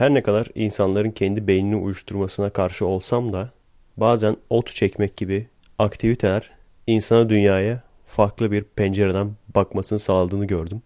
[0.00, 3.50] Her ne kadar insanların kendi beynini uyuşturmasına karşı olsam da
[3.96, 5.48] bazen ot çekmek gibi
[5.78, 6.50] aktiviteler
[6.86, 10.82] insana dünyaya farklı bir pencereden bakmasını sağladığını gördüm.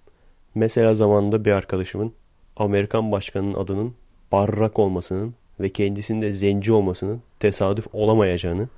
[0.54, 2.12] Mesela zamanında bir arkadaşımın
[2.56, 3.94] Amerikan başkanının adının
[4.32, 8.68] Barrak olmasının ve kendisinde zenci olmasının tesadüf olamayacağını,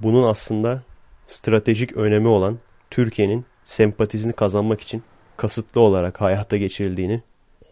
[0.00, 0.82] bunun aslında
[1.26, 2.58] stratejik önemi olan
[2.90, 5.02] Türkiye'nin sempatizini kazanmak için
[5.36, 7.22] kasıtlı olarak hayata geçirildiğini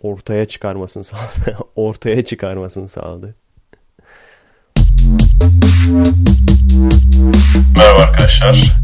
[0.02, 1.58] ortaya çıkarmasını sağladı.
[1.76, 3.34] ortaya çıkarmasını sağladı.
[7.76, 8.80] Merhaba arkadaşlar.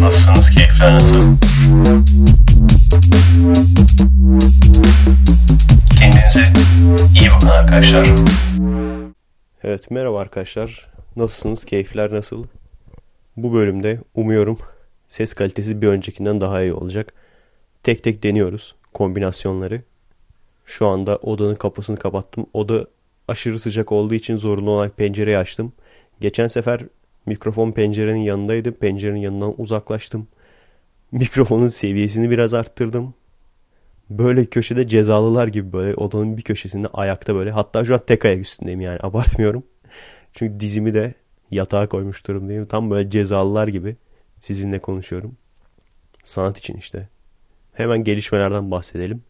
[0.00, 0.50] Nasılsınız?
[0.50, 1.36] Keyifler nasıl?
[6.00, 6.44] Kendinize
[7.20, 8.08] iyi bakın arkadaşlar.
[9.64, 10.86] Evet merhaba arkadaşlar.
[11.16, 11.64] Nasılsınız?
[11.64, 12.44] Keyifler nasıl?
[13.36, 14.58] Bu bölümde umuyorum
[15.08, 17.14] ses kalitesi bir öncekinden daha iyi olacak.
[17.82, 19.82] Tek tek deniyoruz kombinasyonları.
[20.66, 22.46] Şu anda odanın kapısını kapattım.
[22.52, 22.86] Oda
[23.28, 25.72] aşırı sıcak olduğu için zorunlu olarak pencereyi açtım.
[26.20, 26.80] Geçen sefer
[27.26, 28.72] mikrofon pencerenin yanındaydı.
[28.72, 30.28] Pencerenin yanından uzaklaştım.
[31.12, 33.14] Mikrofonun seviyesini biraz arttırdım.
[34.10, 37.50] Böyle köşede cezalılar gibi böyle odanın bir köşesinde ayakta böyle.
[37.50, 39.62] Hatta şu an tek ayak üstündeyim yani abartmıyorum.
[40.32, 41.14] Çünkü dizimi de
[41.50, 42.66] yatağa koymuş durumdayım.
[42.66, 43.96] Tam böyle cezalılar gibi
[44.40, 45.36] sizinle konuşuyorum.
[46.22, 47.08] Sanat için işte.
[47.72, 49.22] Hemen gelişmelerden bahsedelim.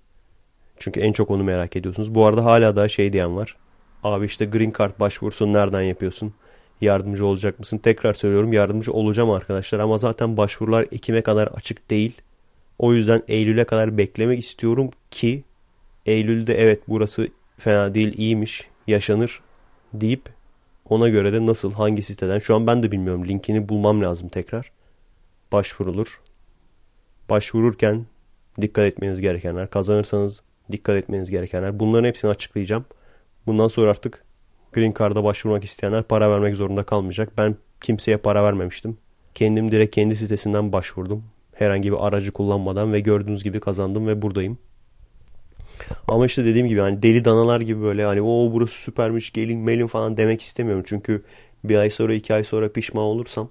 [0.78, 2.14] Çünkü en çok onu merak ediyorsunuz.
[2.14, 3.56] Bu arada hala daha şey diyen var.
[4.04, 6.34] Abi işte green card başvurusunu nereden yapıyorsun?
[6.80, 7.78] Yardımcı olacak mısın?
[7.78, 9.78] Tekrar söylüyorum yardımcı olacağım arkadaşlar.
[9.78, 12.22] Ama zaten başvurular Ekim'e kadar açık değil.
[12.78, 15.44] O yüzden Eylül'e kadar beklemek istiyorum ki
[16.06, 19.40] Eylül'de evet burası fena değil iyiymiş yaşanır
[19.94, 20.22] deyip
[20.88, 24.72] ona göre de nasıl hangi siteden şu an ben de bilmiyorum linkini bulmam lazım tekrar
[25.52, 26.20] başvurulur.
[27.30, 28.06] Başvururken
[28.60, 32.84] dikkat etmeniz gerekenler kazanırsanız dikkat etmeniz gerekenler bunların hepsini açıklayacağım.
[33.46, 34.24] Bundan sonra artık
[34.72, 37.32] Green Card'a başvurmak isteyenler para vermek zorunda kalmayacak.
[37.38, 38.98] Ben kimseye para vermemiştim.
[39.34, 41.24] Kendim direkt kendi sitesinden başvurdum.
[41.52, 44.58] Herhangi bir aracı kullanmadan ve gördüğünüz gibi kazandım ve buradayım.
[46.08, 49.86] Ama işte dediğim gibi hani deli danalar gibi böyle hani o burası süpermiş gelin melin
[49.86, 50.84] falan demek istemiyorum.
[50.86, 51.22] Çünkü
[51.64, 53.50] bir ay sonra iki ay sonra pişman olursam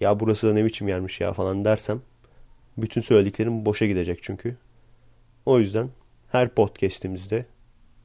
[0.00, 2.00] ya burası da ne biçim yermiş ya falan dersem
[2.78, 4.56] bütün söylediklerim boşa gidecek çünkü.
[5.46, 5.88] O yüzden
[6.32, 7.46] her podcast'imizde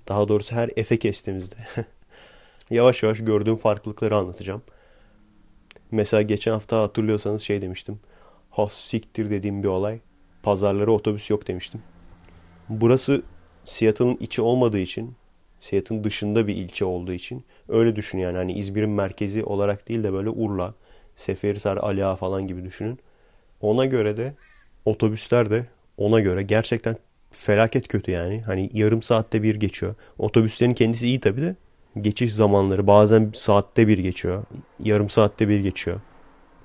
[0.08, 1.56] daha doğrusu her efe kestimizde
[2.70, 4.62] yavaş yavaş gördüğüm farklılıkları anlatacağım.
[5.92, 8.00] Mesela geçen hafta hatırlıyorsanız şey demiştim.
[8.50, 10.00] Has siktir dediğim bir olay.
[10.44, 11.82] Pazarları otobüs yok demiştim.
[12.70, 13.22] Burası
[13.66, 15.16] Seattle'ın içi olmadığı için,
[15.60, 18.38] Seattle'ın dışında bir ilçe olduğu için öyle düşün yani.
[18.38, 20.74] Hani İzmir'in merkezi olarak değil de böyle Urla,
[21.16, 23.00] Seferihisar, Aliağa falan gibi düşünün.
[23.62, 24.34] Ona göre de
[24.86, 25.66] otobüsler de
[25.98, 26.98] ona göre gerçekten
[27.36, 28.42] felaket kötü yani.
[28.42, 29.96] Hani yarım saatte bir geçiyor.
[30.18, 31.56] Otobüslerin kendisi iyi tabii de
[32.02, 34.44] geçiş zamanları bazen saatte bir geçiyor.
[34.80, 36.02] Yarım saatte bir geçiyor.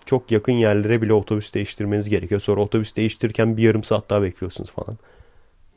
[0.07, 2.41] Çok yakın yerlere bile otobüs değiştirmeniz gerekiyor.
[2.41, 4.99] Sonra otobüs değiştirirken bir yarım saat daha bekliyorsunuz falan.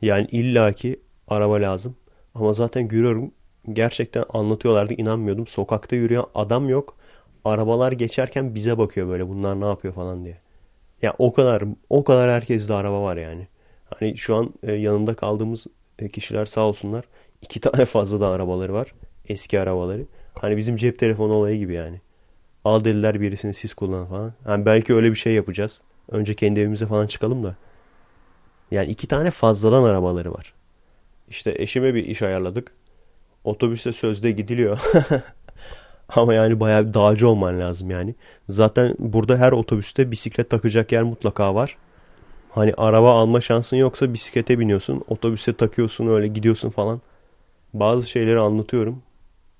[0.02, 1.96] Yani illaki araba lazım.
[2.34, 3.30] Ama zaten görüyorum
[3.72, 5.46] gerçekten anlatıyorlardı inanmıyordum.
[5.46, 6.96] Sokakta yürüyen adam yok.
[7.44, 10.38] Arabalar geçerken bize bakıyor böyle bunlar ne yapıyor falan diye.
[11.02, 13.48] Ya o kadar o kadar herkeste araba var yani.
[13.84, 15.66] Hani şu an e, yanında kaldığımız
[15.98, 17.04] e, kişiler sağ olsunlar.
[17.42, 18.94] iki tane fazla da arabaları var.
[19.28, 20.02] Eski arabaları.
[20.34, 22.00] Hani bizim cep telefonu olayı gibi yani.
[22.64, 24.32] Al dediler birisini siz kullanın falan.
[24.48, 25.80] Yani belki öyle bir şey yapacağız.
[26.10, 27.56] Önce kendi evimize falan çıkalım da.
[28.70, 30.54] Yani iki tane fazladan arabaları var.
[31.28, 32.72] İşte eşime bir iş ayarladık.
[33.44, 34.80] Otobüste sözde gidiliyor.
[36.08, 38.14] Ama yani bayağı bir dağcı olman lazım yani.
[38.48, 41.76] Zaten burada her otobüste bisiklet takacak yer mutlaka var.
[42.54, 45.04] Hani araba alma şansın yoksa bisiklete biniyorsun.
[45.08, 47.00] Otobüse takıyorsun öyle gidiyorsun falan.
[47.72, 49.02] Bazı şeyleri anlatıyorum.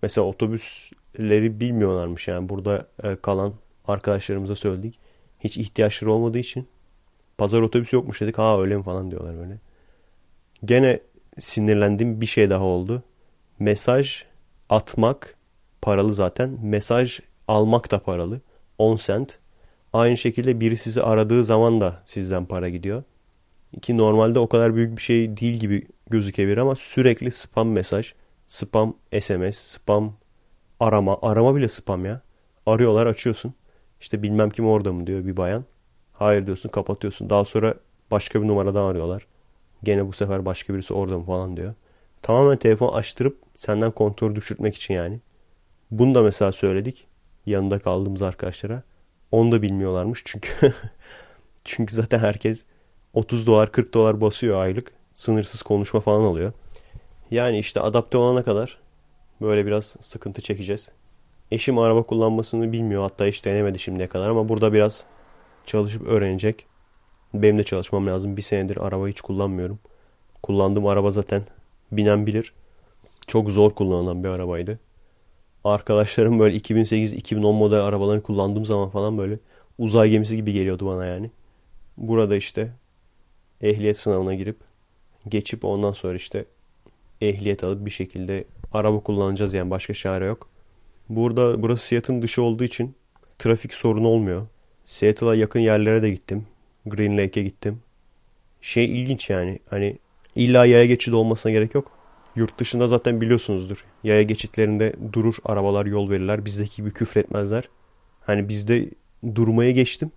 [0.02, 2.48] Mesela otobüsleri bilmiyorlarmış yani.
[2.48, 3.52] Burada e, kalan
[3.86, 4.98] arkadaşlarımıza söyledik.
[5.40, 6.68] Hiç ihtiyaçları olmadığı için.
[7.38, 8.38] Pazar otobüsü yokmuş dedik.
[8.38, 9.58] Ha öyle mi falan diyorlar böyle.
[10.64, 11.00] Gene
[11.38, 13.02] sinirlendiğim bir şey daha oldu.
[13.58, 14.24] Mesaj
[14.68, 15.36] atmak
[15.82, 16.58] paralı zaten.
[16.62, 18.40] Mesaj almak da paralı.
[18.78, 19.38] 10 cent.
[19.94, 23.02] Aynı şekilde biri sizi aradığı zaman da sizden para gidiyor.
[23.82, 28.14] Ki normalde o kadar büyük bir şey değil gibi gözükebilir ama sürekli spam mesaj,
[28.46, 30.16] spam SMS, spam
[30.80, 31.18] arama.
[31.22, 32.20] Arama bile spam ya.
[32.66, 33.54] Arıyorlar açıyorsun.
[34.00, 35.64] İşte bilmem kim orada mı diyor bir bayan.
[36.12, 37.30] Hayır diyorsun kapatıyorsun.
[37.30, 37.74] Daha sonra
[38.10, 39.26] başka bir numaradan arıyorlar.
[39.82, 41.74] Gene bu sefer başka birisi orada mı falan diyor.
[42.22, 45.20] Tamamen telefon açtırıp senden kontrol düşürtmek için yani.
[45.90, 47.06] Bunu da mesela söyledik.
[47.46, 48.82] Yanında kaldığımız arkadaşlara.
[49.34, 50.74] Onu da bilmiyorlarmış çünkü.
[51.64, 52.64] çünkü zaten herkes
[53.14, 54.92] 30 dolar 40 dolar basıyor aylık.
[55.14, 56.52] Sınırsız konuşma falan alıyor.
[57.30, 58.78] Yani işte adapte olana kadar
[59.40, 60.90] Böyle biraz sıkıntı çekeceğiz.
[61.50, 63.02] Eşim araba kullanmasını bilmiyor.
[63.02, 65.04] Hatta hiç denemedi şimdiye kadar ama burada biraz
[65.66, 66.66] çalışıp öğrenecek.
[67.34, 68.36] Benim de çalışmam lazım.
[68.36, 69.78] Bir senedir araba hiç kullanmıyorum.
[70.42, 71.42] Kullandığım araba zaten
[71.92, 72.52] binen bilir.
[73.26, 74.78] Çok zor kullanılan bir arabaydı.
[75.64, 79.38] Arkadaşlarım böyle 2008-2010 model arabalarını kullandığım zaman falan böyle
[79.78, 81.30] uzay gemisi gibi geliyordu bana yani.
[81.96, 82.72] Burada işte
[83.60, 84.56] ehliyet sınavına girip
[85.28, 86.44] geçip ondan sonra işte
[87.20, 90.48] ehliyet alıp bir şekilde araba kullanacağız yani başka çare yok.
[91.08, 92.94] Burada burası Seattle'ın dışı olduğu için
[93.38, 94.46] trafik sorunu olmuyor.
[94.84, 96.46] Seattle'a yakın yerlere de gittim.
[96.86, 97.80] Green Lake'e gittim.
[98.60, 99.98] Şey ilginç yani hani
[100.36, 101.92] illa yaya geçidi olmasına gerek yok.
[102.36, 103.84] Yurt dışında zaten biliyorsunuzdur.
[104.04, 106.44] Yaya geçitlerinde durur arabalar yol verirler.
[106.44, 107.68] Bizdeki gibi küfretmezler.
[108.20, 108.90] Hani bizde
[109.34, 110.12] durmaya geçtim.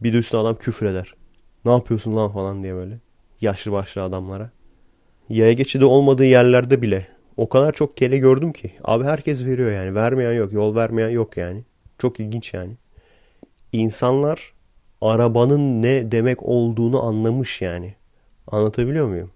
[0.00, 1.14] Bir de üstüne adam küfreder.
[1.64, 2.98] Ne yapıyorsun lan falan diye böyle.
[3.40, 4.50] Yaşlı başlı adamlara.
[5.28, 8.72] Yaya geçidi olmadığı yerlerde bile o kadar çok kere gördüm ki.
[8.84, 9.94] Abi herkes veriyor yani.
[9.94, 10.52] Vermeyen yok.
[10.52, 11.64] Yol vermeyen yok yani.
[11.98, 12.76] Çok ilginç yani.
[13.72, 14.52] İnsanlar
[15.00, 17.94] arabanın ne demek olduğunu anlamış yani.
[18.46, 19.30] Anlatabiliyor muyum?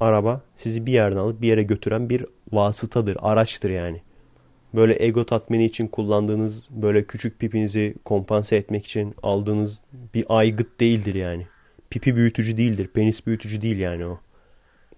[0.00, 4.00] Araba sizi bir yerden alıp bir yere götüren bir vasıtadır, araçtır yani.
[4.74, 9.80] Böyle ego tatmini için kullandığınız böyle küçük pipinizi kompanse etmek için aldığınız
[10.14, 11.46] bir aygıt değildir yani.
[11.90, 14.18] Pipi büyütücü değildir, penis büyütücü değil yani o.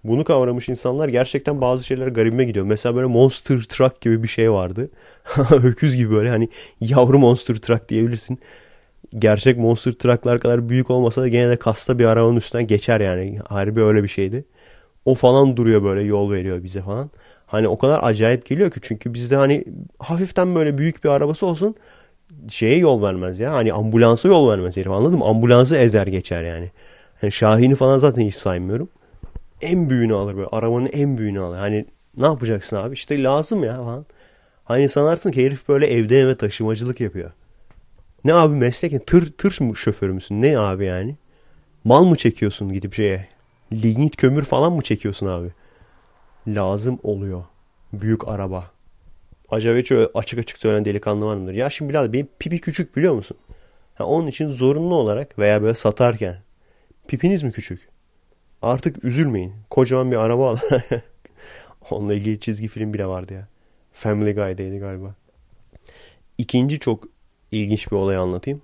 [0.03, 2.65] Bunu kavramış insanlar gerçekten bazı şeyler garibime gidiyor.
[2.65, 4.89] Mesela böyle Monster Truck gibi bir şey vardı.
[5.63, 6.49] Öküz gibi böyle hani
[6.81, 8.39] yavru Monster Truck diyebilirsin.
[9.19, 13.39] Gerçek Monster Truck'lar kadar büyük olmasa da gene de kasta bir arabanın üstünden geçer yani.
[13.49, 14.45] Harbi öyle bir şeydi.
[15.09, 17.09] O falan duruyor böyle yol veriyor bize falan.
[17.47, 19.63] Hani o kadar acayip geliyor ki çünkü bizde hani
[19.99, 21.75] hafiften böyle büyük bir arabası olsun
[22.47, 23.53] şeye yol vermez ya.
[23.53, 25.25] Hani ambulansa yol vermez herif anladın mı?
[25.25, 26.71] Ambulansı ezer geçer yani.
[27.21, 28.89] yani Şahin'i falan zaten hiç saymıyorum.
[29.61, 30.47] En büyüğünü alır böyle.
[30.51, 31.57] Arabanın en büyüğünü alır.
[31.57, 31.85] Hani
[32.17, 32.93] ne yapacaksın abi?
[32.93, 34.05] İşte lazım ya falan.
[34.63, 37.31] Hani sanarsın ki herif böyle evde eve taşımacılık yapıyor.
[38.25, 39.07] Ne abi meslek?
[39.07, 40.41] Tır, tır mı şoförü müsün?
[40.41, 41.15] Ne abi yani?
[41.83, 43.38] Mal mı çekiyorsun gidip şeye?
[43.73, 45.51] Lignit kömür falan mı çekiyorsun abi?
[46.47, 47.43] Lazım oluyor.
[47.93, 48.71] Büyük araba.
[49.49, 51.53] Acaba hiç açık açık söyleyen delikanlı var mıdır?
[51.53, 53.37] Ya şimdi Bilal benim pipi küçük biliyor musun?
[53.95, 56.37] Ha, onun için zorunlu olarak veya böyle satarken
[57.07, 57.89] pipiniz mi küçük?
[58.61, 59.53] Artık üzülmeyin.
[59.69, 60.57] Kocaman bir araba al.
[61.91, 63.47] Onunla ilgili çizgi film bile vardı ya.
[63.91, 65.15] Family Guy'daydı galiba.
[66.37, 67.07] İkinci çok
[67.51, 68.61] ilginç bir olay anlatayım.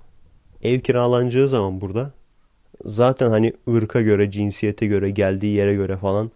[0.63, 2.11] Ev kiralanacağı zaman burada
[2.85, 6.31] zaten hani ırka göre, cinsiyete göre, geldiği yere göre falan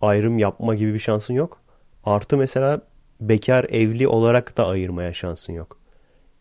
[0.00, 1.60] ayrım yapma gibi bir şansın yok.
[2.04, 2.80] Artı mesela
[3.20, 5.78] bekar evli olarak da ayırmaya şansın yok.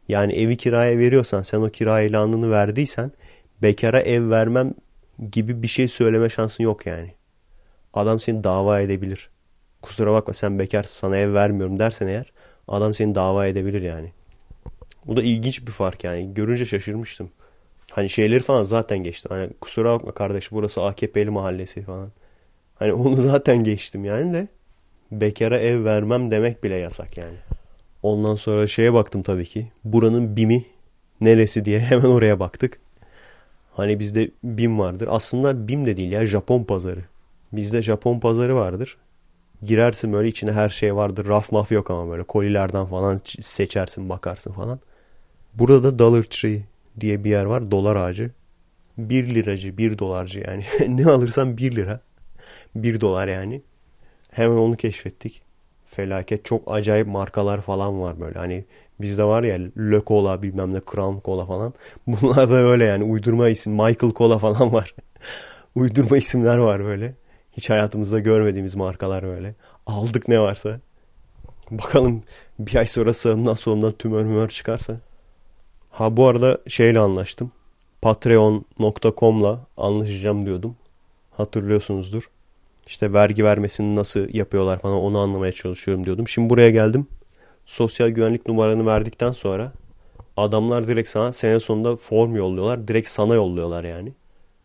[0.07, 3.11] Yani evi kiraya veriyorsan sen o kira ilanını verdiysen
[3.61, 4.73] bekara ev vermem
[5.31, 7.11] gibi bir şey söyleme şansın yok yani.
[7.93, 9.29] Adam seni dava edebilir.
[9.81, 12.31] Kusura bakma sen bekarsın sana ev vermiyorum dersen eğer
[12.67, 14.11] adam seni dava edebilir yani.
[15.05, 16.33] Bu da ilginç bir fark yani.
[16.33, 17.29] Görünce şaşırmıştım.
[17.95, 19.31] Hani şeyleri falan zaten geçtim.
[19.31, 22.11] Hani kusura bakma kardeş burası AKP'li mahallesi falan.
[22.75, 24.47] Hani onu zaten geçtim yani de
[25.11, 27.37] bekara ev vermem demek bile yasak yani.
[28.03, 29.71] Ondan sonra şeye baktım tabii ki.
[29.83, 30.65] Buranın BİM'i
[31.21, 32.79] neresi diye hemen oraya baktık.
[33.73, 35.07] Hani bizde BİM vardır.
[35.11, 37.01] Aslında BİM de değil ya Japon pazarı.
[37.53, 38.97] Bizde Japon pazarı vardır.
[39.63, 41.27] Girersin böyle içine her şey vardır.
[41.27, 44.79] Raf maf yok ama böyle kolilerden falan seçersin bakarsın falan.
[45.53, 46.61] Burada da Dollar Tree
[46.99, 47.71] diye bir yer var.
[47.71, 48.31] Dolar ağacı.
[48.97, 50.65] 1 liracı, 1 dolarcı yani.
[50.87, 51.99] ne alırsan 1 lira.
[52.75, 53.61] 1 dolar yani.
[54.31, 55.41] Hemen onu keşfettik.
[55.85, 58.39] Felaket çok acayip markalar falan var böyle.
[58.39, 58.65] Hani
[59.01, 61.73] bizde var ya Le Cola bilmem ne Crown Cola falan.
[62.07, 63.73] Bunlar da öyle yani uydurma isim.
[63.73, 64.95] Michael Cola falan var.
[65.75, 67.13] uydurma isimler var böyle.
[67.53, 69.55] Hiç hayatımızda görmediğimiz markalar böyle.
[69.85, 70.79] Aldık ne varsa.
[71.71, 72.23] Bakalım
[72.59, 74.99] bir ay sonra sağımdan solumdan tümör mümör çıkarsa.
[75.95, 77.51] Ha bu arada şeyle anlaştım.
[78.01, 80.75] Patreon.com'la anlaşacağım diyordum.
[81.31, 82.29] Hatırlıyorsunuzdur.
[82.87, 86.27] İşte vergi vermesini nasıl yapıyorlar falan onu anlamaya çalışıyorum diyordum.
[86.27, 87.07] Şimdi buraya geldim.
[87.65, 89.71] Sosyal güvenlik numaranı verdikten sonra
[90.37, 92.87] adamlar direkt sana sene sonunda form yolluyorlar.
[92.87, 94.13] Direkt sana yolluyorlar yani.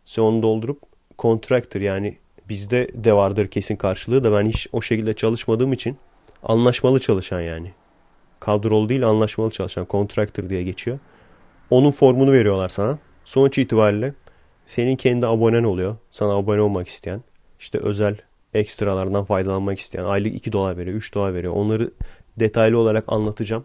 [0.04, 0.82] Sen onu doldurup
[1.18, 2.18] contractor yani
[2.48, 5.96] bizde de vardır kesin karşılığı da ben hiç o şekilde çalışmadığım için
[6.42, 7.72] anlaşmalı çalışan yani.
[8.40, 10.98] Kadrolu değil anlaşmalı çalışan contractor diye geçiyor.
[11.70, 12.98] Onun formunu veriyorlar sana.
[13.24, 14.14] Sonuç itibariyle
[14.66, 15.96] senin kendi abonen oluyor.
[16.10, 17.22] Sana abone olmak isteyen.
[17.58, 18.16] işte özel
[18.54, 20.04] ekstralardan faydalanmak isteyen.
[20.04, 21.52] Aylık 2 dolar veriyor, 3 dolar veriyor.
[21.52, 21.90] Onları
[22.38, 23.64] detaylı olarak anlatacağım.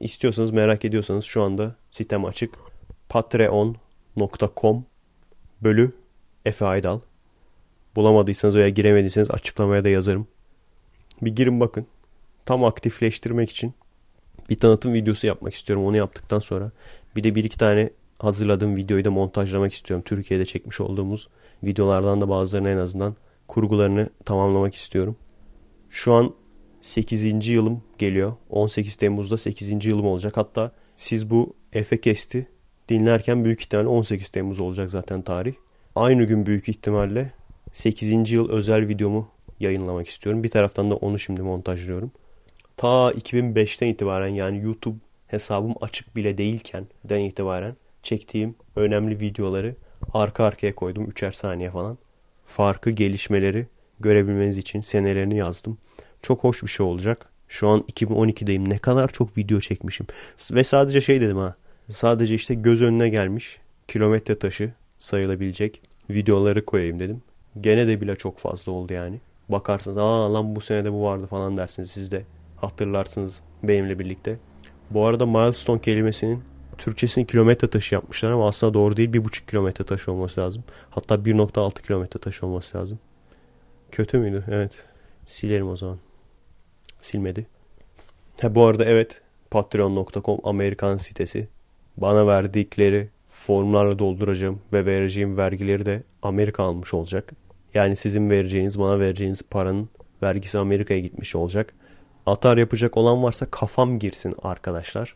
[0.00, 2.54] İstiyorsanız merak ediyorsanız şu anda sitem açık.
[3.08, 4.84] patreon.com
[5.62, 5.92] bölü
[6.44, 7.00] Efe Aydal.
[7.96, 10.26] Bulamadıysanız veya giremediyseniz açıklamaya da yazarım.
[11.22, 11.86] Bir girin bakın.
[12.46, 13.74] tam aktifleştirmek için
[14.50, 15.84] bir tanıtım videosu yapmak istiyorum.
[15.84, 16.70] Onu yaptıktan sonra
[17.18, 20.04] bir de bir iki tane hazırladığım videoyu da montajlamak istiyorum.
[20.06, 21.28] Türkiye'de çekmiş olduğumuz
[21.64, 23.16] videolardan da bazılarını en azından
[23.48, 25.16] kurgularını tamamlamak istiyorum.
[25.90, 26.34] Şu an
[26.80, 27.48] 8.
[27.48, 28.32] yılım geliyor.
[28.50, 29.84] 18 Temmuz'da 8.
[29.84, 30.36] yılım olacak.
[30.36, 32.46] Hatta siz bu Efe Kesti
[32.88, 35.54] dinlerken büyük ihtimalle 18 Temmuz olacak zaten tarih.
[35.94, 37.32] Aynı gün büyük ihtimalle
[37.72, 38.32] 8.
[38.32, 39.28] yıl özel videomu
[39.60, 40.42] yayınlamak istiyorum.
[40.42, 42.12] Bir taraftan da onu şimdi montajlıyorum.
[42.76, 44.98] Ta 2005'ten itibaren yani YouTube
[45.28, 49.74] hesabım açık bile değilken den itibaren çektiğim önemli videoları
[50.12, 51.04] arka arkaya koydum.
[51.04, 51.98] Üçer saniye falan.
[52.44, 53.66] Farkı, gelişmeleri
[54.00, 55.78] görebilmeniz için senelerini yazdım.
[56.22, 57.28] Çok hoş bir şey olacak.
[57.48, 58.70] Şu an 2012'deyim.
[58.70, 60.06] Ne kadar çok video çekmişim.
[60.52, 61.54] Ve sadece şey dedim ha.
[61.88, 63.58] Sadece işte göz önüne gelmiş
[63.88, 67.22] kilometre taşı sayılabilecek videoları koyayım dedim.
[67.60, 69.20] Gene de bile çok fazla oldu yani.
[69.48, 72.24] Bakarsınız aa lan bu senede bu vardı falan dersiniz siz de
[72.56, 74.38] hatırlarsınız benimle birlikte.
[74.90, 76.42] Bu arada milestone kelimesinin
[76.78, 79.12] Türkçesini kilometre taşı yapmışlar ama aslında doğru değil.
[79.12, 80.64] 1,5 kilometre taş olması lazım.
[80.90, 82.98] Hatta 1.6 kilometre taş olması lazım.
[83.92, 84.44] Kötü müydü?
[84.50, 84.86] Evet.
[85.26, 85.98] Silerim o zaman.
[87.00, 87.46] Silmedi.
[88.40, 91.48] Ha, bu arada evet patreon.com Amerikan sitesi.
[91.96, 97.32] Bana verdikleri formlarla dolduracağım ve vereceğim vergileri de Amerika almış olacak.
[97.74, 99.88] Yani sizin vereceğiniz, bana vereceğiniz paranın
[100.22, 101.74] vergisi Amerika'ya gitmiş olacak.
[102.28, 105.14] Atar yapacak olan varsa kafam girsin arkadaşlar.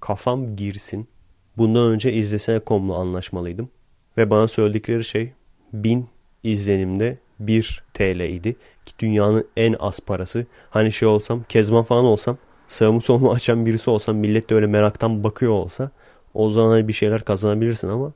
[0.00, 1.08] Kafam girsin.
[1.56, 3.70] Bundan önce izlesene.com'la anlaşmalıydım.
[4.16, 5.32] Ve bana söyledikleri şey
[5.72, 6.08] 1000
[6.42, 8.56] izlenimde 1 TL idi.
[8.86, 10.46] Ki dünyanın en az parası.
[10.70, 12.36] Hani şey olsam, Kezban falan olsam,
[12.68, 15.90] sağımı solumu açan birisi olsam, millet de öyle meraktan bakıyor olsa
[16.34, 18.12] o zaman hani bir şeyler kazanabilirsin ama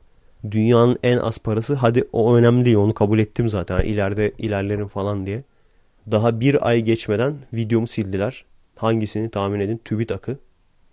[0.51, 4.89] dünyanın en az parası hadi o önemli değil onu kabul ettim zaten yani ileride ilerlerim
[4.89, 5.43] falan diye.
[6.11, 8.45] Daha bir ay geçmeden videomu sildiler.
[8.77, 9.81] Hangisini tahmin edin?
[9.85, 10.39] TÜBİTAK'ı.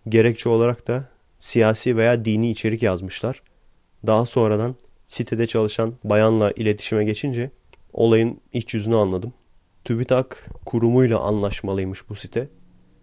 [0.09, 3.43] Gerekçe olarak da siyasi veya dini içerik yazmışlar.
[4.07, 4.75] Daha sonradan
[5.07, 7.51] sitede çalışan bayanla iletişime geçince
[7.93, 9.33] olayın iç yüzünü anladım.
[9.83, 12.49] TÜBİTAK kurumuyla anlaşmalıymış bu site.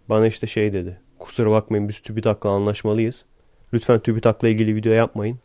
[0.09, 1.01] Bana işte şey dedi.
[1.19, 3.25] Kusura bakmayın biz TÜBİTAK'la anlaşmalıyız.
[3.73, 5.39] Lütfen TÜBİTAK'la ilgili video yapmayın.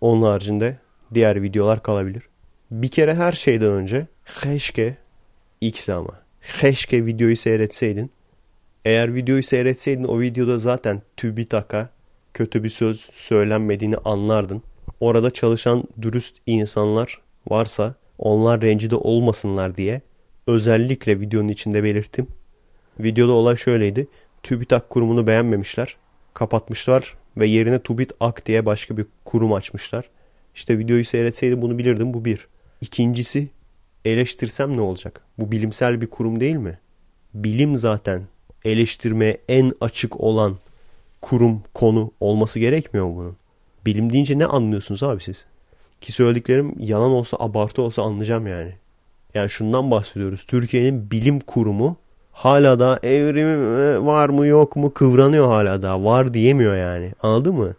[0.00, 0.78] Onun haricinde
[1.14, 2.22] diğer videolar kalabilir.
[2.70, 4.06] Bir kere her şeyden önce
[4.42, 4.96] keşke
[5.60, 6.20] X ama
[6.60, 8.10] keşke videoyu seyretseydin.
[8.84, 11.90] Eğer videoyu seyretseydin o videoda zaten TÜBİTAK'a
[12.34, 14.62] kötü bir söz söylenmediğini anlardın.
[15.00, 20.00] Orada çalışan dürüst insanlar varsa onlar rencide olmasınlar diye
[20.46, 22.26] özellikle videonun içinde belirttim.
[23.00, 24.08] Videoda olay şöyleydi.
[24.42, 25.96] TÜBİTAK kurumunu beğenmemişler.
[26.34, 30.04] Kapatmışlar ve yerine Tubit Ak diye başka bir kurum açmışlar.
[30.54, 32.14] İşte videoyu seyretseydim bunu bilirdim.
[32.14, 32.48] Bu bir.
[32.80, 33.48] İkincisi
[34.06, 35.20] eleştirsem ne olacak?
[35.38, 36.78] Bu bilimsel bir kurum değil mi?
[37.34, 38.22] Bilim zaten
[38.64, 40.56] eleştirmeye en açık olan
[41.22, 43.36] kurum, konu olması gerekmiyor bunun?
[43.86, 45.46] Bilim deyince ne anlıyorsunuz abi siz?
[46.00, 48.72] Ki söylediklerim yalan olsa abartı olsa anlayacağım yani.
[49.34, 50.44] Yani şundan bahsediyoruz.
[50.44, 51.96] Türkiye'nin bilim kurumu
[52.32, 56.04] hala da evrim var mı yok mu kıvranıyor hala da.
[56.04, 57.12] Var diyemiyor yani.
[57.22, 57.74] Anladın mı?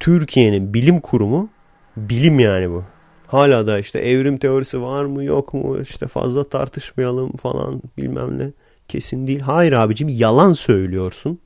[0.00, 1.48] Türkiye'nin bilim kurumu
[1.96, 2.84] bilim yani bu.
[3.32, 8.52] Hala da işte evrim teorisi var mı yok mu işte fazla tartışmayalım falan bilmem ne.
[8.88, 9.40] Kesin değil.
[9.40, 11.38] Hayır abicim yalan söylüyorsun.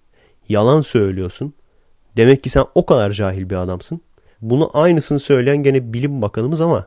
[0.49, 1.55] Yalan söylüyorsun.
[2.17, 4.01] Demek ki sen o kadar cahil bir adamsın.
[4.43, 6.87] Bunu aynısını söyleyen gene bilim bakanımız ama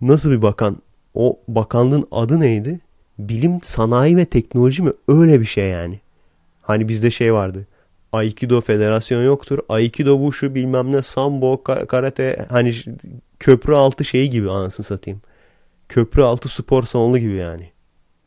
[0.00, 0.76] nasıl bir bakan?
[1.14, 2.80] O bakanlığın adı neydi?
[3.18, 4.92] Bilim, sanayi ve teknoloji mi?
[5.08, 6.00] Öyle bir şey yani.
[6.62, 7.66] Hani bizde şey vardı.
[8.12, 9.58] Aikido federasyonu yoktur.
[9.68, 12.74] Aikido bu şu bilmem ne sambo, karate hani
[13.38, 15.20] köprü altı şeyi gibi anasını satayım.
[15.88, 17.72] Köprü altı spor salonu gibi yani.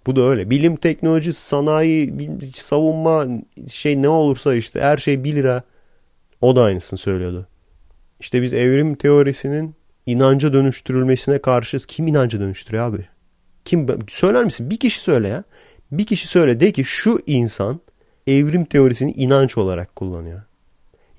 [0.07, 0.49] Bu da öyle.
[0.49, 2.13] Bilim, teknoloji, sanayi,
[2.55, 3.27] savunma
[3.69, 5.63] şey ne olursa işte her şey 1 lira.
[6.41, 7.47] O da aynısını söylüyordu.
[8.19, 9.75] İşte biz evrim teorisinin
[10.05, 11.85] inanca dönüştürülmesine karşıyız.
[11.85, 13.07] Kim inanca dönüştürüyor abi?
[13.65, 14.69] Kim söyler misin?
[14.69, 15.43] Bir kişi söyle ya.
[15.91, 17.79] Bir kişi söyle de ki şu insan
[18.27, 20.41] evrim teorisini inanç olarak kullanıyor.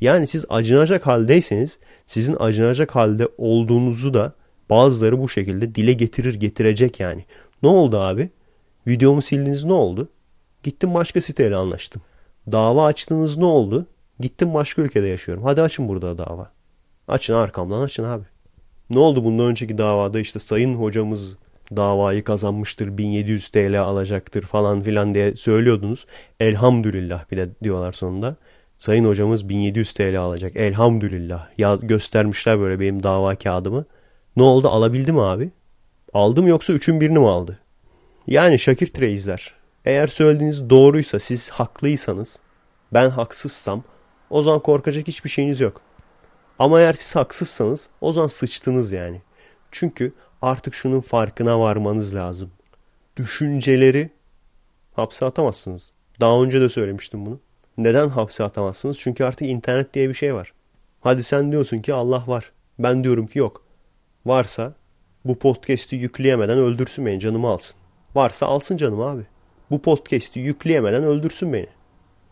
[0.01, 4.33] Yani siz acınacak haldeyseniz sizin acınacak halde olduğunuzu da
[4.71, 7.25] bazıları bu şekilde dile getirir getirecek yani.
[7.63, 8.31] Ne oldu abi?
[8.87, 10.09] Videomu sildiniz ne oldu?
[10.63, 12.03] Gittim başka siteyle anlaştım.
[12.53, 13.87] Dava açtınız ne oldu?
[14.21, 15.45] Gittim başka ülkede yaşıyorum.
[15.45, 16.51] Hadi açın burada dava.
[17.09, 18.25] Açın arkamdan açın abi.
[18.91, 21.37] Ne oldu bundan önceki davada işte sayın hocamız
[21.77, 26.07] davayı kazanmıştır 1700 TL alacaktır falan filan diye söylüyordunuz.
[26.41, 28.37] Elhamdülillah bir de diyorlar sonunda.
[28.79, 30.57] Sayın hocamız 1700 TL alacak.
[30.57, 31.49] Elhamdülillah.
[31.59, 33.85] Ya göstermişler böyle benim dava kağıdımı.
[34.37, 35.51] Ne oldu alabildi mi abi?
[36.13, 37.59] Aldım yoksa üçün birini mi aldı?
[38.27, 39.55] Yani Şakir Treyizler.
[39.85, 42.39] Eğer söylediğiniz doğruysa siz haklıysanız
[42.95, 43.83] ben haksızsam
[44.31, 45.81] o zaman korkacak hiçbir şeyiniz yok.
[46.59, 49.23] Ama eğer siz haksızsanız o zaman sıçtınız yani.
[49.71, 52.51] Çünkü artık şunun farkına varmanız lazım.
[53.17, 54.11] Düşünceleri
[54.93, 55.93] hapse atamazsınız.
[56.21, 57.41] Daha önce de söylemiştim bunu.
[57.79, 58.99] Neden hapse atamazsınız?
[58.99, 60.53] Çünkü artık internet diye bir şey var.
[61.01, 62.53] Hadi sen diyorsun ki Allah var.
[62.79, 63.63] Ben diyorum ki yok.
[64.27, 64.75] Varsa
[65.25, 67.77] bu podcast'i yükleyemeden öldürsün beni canımı alsın.
[68.15, 69.23] Varsa alsın canımı abi.
[69.71, 71.67] Bu podcast'i yükleyemeden öldürsün beni.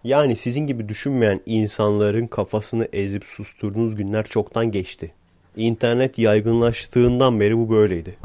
[0.05, 5.15] Yani sizin gibi düşünmeyen insanların kafasını ezip susturduğunuz günler çoktan geçti.
[5.57, 8.17] İnternet yaygınlaştığından beri bu böyleydi.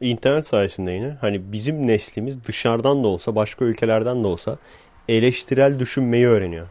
[0.00, 4.58] İnternet sayesinde yine hani bizim neslimiz dışarıdan da olsa başka ülkelerden de olsa
[5.08, 6.66] eleştirel düşünmeyi öğreniyor.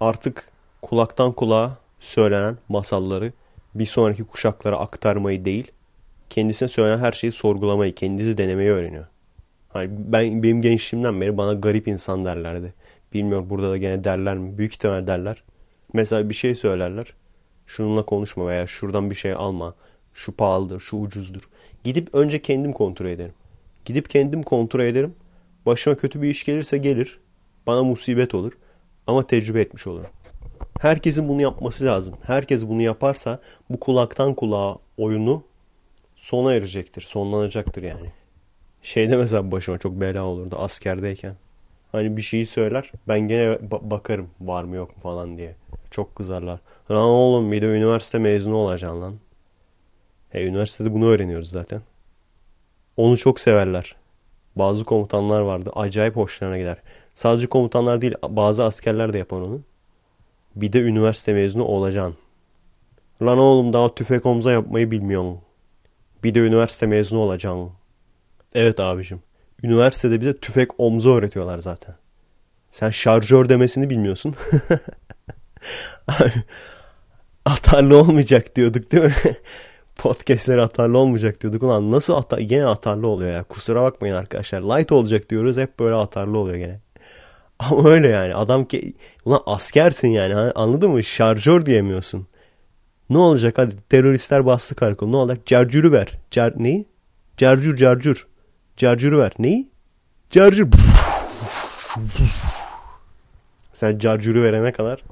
[0.00, 0.48] Artık
[0.82, 3.32] kulaktan kulağa söylenen masalları
[3.74, 5.72] bir sonraki kuşaklara aktarmayı değil,
[6.30, 9.06] kendisine söylenen her şeyi sorgulamayı, kendisi denemeyi öğreniyor.
[9.68, 12.74] Hani ben benim gençliğimden beri bana garip insan derlerdi.
[13.12, 14.58] Bilmiyorum burada da gene derler mi?
[14.58, 15.42] Büyük ihtimal derler.
[15.92, 17.14] Mesela bir şey söylerler.
[17.66, 19.74] Şununla konuşma veya şuradan bir şey alma.
[20.14, 21.42] Şu pahalıdır, şu ucuzdur.
[21.84, 23.34] Gidip önce kendim kontrol ederim.
[23.84, 25.14] Gidip kendim kontrol ederim.
[25.66, 27.18] Başıma kötü bir iş gelirse gelir.
[27.66, 28.52] Bana musibet olur.
[29.06, 30.10] Ama tecrübe etmiş olurum.
[30.80, 32.14] Herkesin bunu yapması lazım.
[32.22, 33.40] Herkes bunu yaparsa
[33.70, 35.42] bu kulaktan kulağa oyunu
[36.16, 37.02] sona erecektir.
[37.02, 38.08] Sonlanacaktır yani.
[38.82, 41.36] Şeyde mesela başıma çok bela olurdu askerdeyken.
[41.92, 45.56] Hani bir şeyi söyler ben gene ba- bakarım var mı yok mu falan diye.
[45.90, 46.60] Çok kızarlar.
[46.90, 49.14] Lan oğlum bir de üniversite mezunu olacaksın lan.
[50.32, 51.82] E, üniversitede bunu öğreniyoruz zaten.
[52.96, 53.96] Onu çok severler.
[54.56, 55.70] Bazı komutanlar vardı.
[55.74, 56.76] Acayip hoşlarına gider.
[57.14, 59.60] Sadece komutanlar değil bazı askerler de yapar onu.
[60.56, 62.16] Bir de üniversite mezunu olacaksın.
[63.22, 65.38] Lan oğlum daha tüfek omza yapmayı bilmiyorsun.
[66.24, 67.70] Bir de üniversite mezunu olacaksın.
[68.54, 69.22] Evet abicim.
[69.62, 71.94] Üniversitede bize tüfek omza öğretiyorlar zaten.
[72.70, 74.34] Sen şarjör demesini bilmiyorsun.
[77.44, 79.14] atarlı olmayacak diyorduk değil mi?
[79.96, 81.62] Podcast'ler atarlı olmayacak diyorduk.
[81.62, 82.38] Ulan nasıl atar?
[82.38, 83.42] Gene atarlı oluyor ya.
[83.44, 84.60] Kusura bakmayın arkadaşlar.
[84.60, 85.56] Light olacak diyoruz.
[85.56, 86.80] Hep böyle atarlı oluyor gene.
[87.58, 88.34] Ama öyle yani.
[88.34, 90.34] Adam ki ulan askersin yani.
[90.34, 91.04] Anladın mı?
[91.04, 92.26] Şarjör diyemiyorsun.
[93.10, 95.12] Ne olacak hadi teröristler bastı karakolu.
[95.12, 95.46] Ne olacak?
[95.46, 96.18] Carcürü ver.
[96.30, 96.88] Car neyi?
[97.36, 98.26] Carcür carcür.
[98.76, 99.32] Carcürü ver.
[99.38, 99.70] Neyi?
[100.30, 100.68] Carcür.
[103.72, 105.02] Sen carcürü verene kadar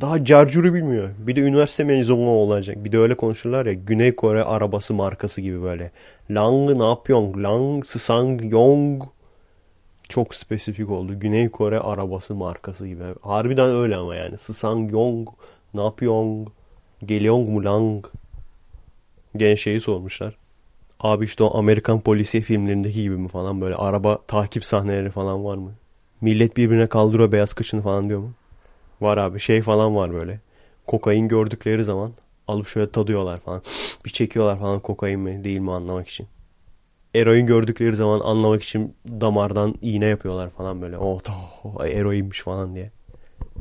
[0.00, 1.10] daha carcürü bilmiyor.
[1.18, 2.84] Bir de üniversite mezunu olacak.
[2.84, 3.72] Bir de öyle konuşurlar ya.
[3.72, 5.90] Güney Kore arabası markası gibi böyle.
[6.30, 7.42] Lang yapıyorsun?
[7.42, 9.02] Lang Sısang Yong.
[10.08, 11.20] Çok spesifik oldu.
[11.20, 13.02] Güney Kore arabası markası gibi.
[13.22, 14.38] Harbiden öyle ama yani.
[14.38, 15.28] Sısang Yong.
[15.74, 16.48] Ne yapıyorsun?
[17.04, 18.06] Geliyorsun mu lang?
[19.36, 20.36] Gene şeyi sormuşlar.
[21.00, 25.56] Abi işte o Amerikan polisiye filmlerindeki gibi mi falan böyle araba takip sahneleri falan var
[25.56, 25.72] mı?
[26.20, 28.32] Millet birbirine kaldırıyor beyaz kışını falan diyor mu?
[29.04, 30.40] Var abi şey falan var böyle.
[30.86, 32.12] Kokain gördükleri zaman
[32.48, 33.62] alıp şöyle tadıyorlar falan.
[34.04, 36.26] Bir çekiyorlar falan kokain mi değil mi anlamak için.
[37.14, 40.98] Eroin gördükleri zaman anlamak için damardan iğne yapıyorlar falan böyle.
[40.98, 41.20] Oh,
[41.64, 42.90] oh eroinmiş falan diye.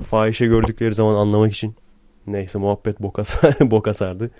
[0.01, 1.75] Fahişe gördükleri zaman anlamak için.
[2.27, 3.23] Neyse muhabbet boka,
[3.61, 4.31] boka sardı.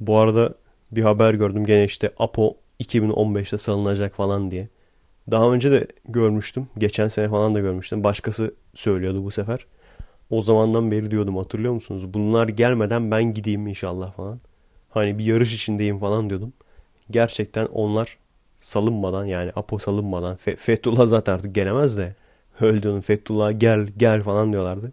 [0.00, 0.54] Bu arada
[0.92, 4.68] bir haber gördüm gene işte Apo 2015'te salınacak falan diye.
[5.30, 6.68] Daha önce de görmüştüm.
[6.78, 8.04] Geçen sene falan da görmüştüm.
[8.04, 9.66] Başkası söylüyordu bu sefer.
[10.30, 12.14] O zamandan beri diyordum hatırlıyor musunuz?
[12.14, 14.40] Bunlar gelmeden ben gideyim inşallah falan.
[14.90, 16.52] Hani bir yarış içindeyim falan diyordum.
[17.10, 18.18] Gerçekten onlar
[18.58, 22.14] salınmadan yani Apo salınmadan Fe Fethullah zaten artık gelemez de
[22.60, 24.92] öldüğünün Fethullah gel gel falan diyorlardı.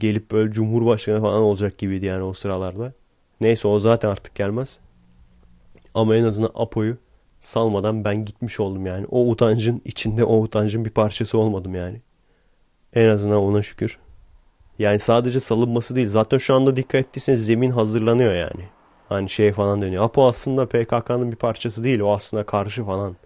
[0.00, 2.92] Gelip böyle cumhurbaşkanı falan olacak gibiydi yani o sıralarda.
[3.40, 4.78] Neyse o zaten artık gelmez.
[5.94, 6.96] Ama en azından Apo'yu
[7.40, 9.06] salmadan ben gitmiş oldum yani.
[9.10, 12.00] O utancın içinde o utancın bir parçası olmadım yani.
[12.94, 13.98] En azından ona şükür.
[14.78, 16.08] Yani sadece salınması değil.
[16.08, 18.68] Zaten şu anda dikkat ettiyseniz zemin hazırlanıyor yani.
[19.08, 20.04] Hani şey falan dönüyor.
[20.04, 22.00] Apo aslında PKK'nın bir parçası değil.
[22.00, 23.16] O aslında karşı falan.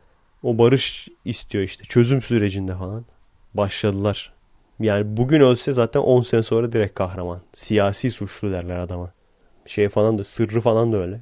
[0.42, 1.84] O barış istiyor işte.
[1.84, 3.04] Çözüm sürecinde falan.
[3.54, 4.32] Başladılar.
[4.80, 7.40] Yani bugün ölse zaten 10 sene sonra direkt kahraman.
[7.54, 9.12] Siyasi suçlu derler adama.
[9.66, 11.20] Şey falan da sırrı falan da öyle.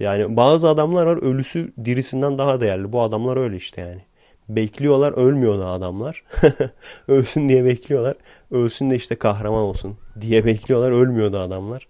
[0.00, 2.92] Yani bazı adamlar var ölüsü dirisinden daha değerli.
[2.92, 4.02] Bu adamlar öyle işte yani.
[4.48, 6.24] Bekliyorlar ölmüyor da adamlar.
[7.08, 8.16] Ölsün diye bekliyorlar.
[8.50, 10.90] Ölsün de işte kahraman olsun diye bekliyorlar.
[10.90, 11.88] Ölmüyor da adamlar.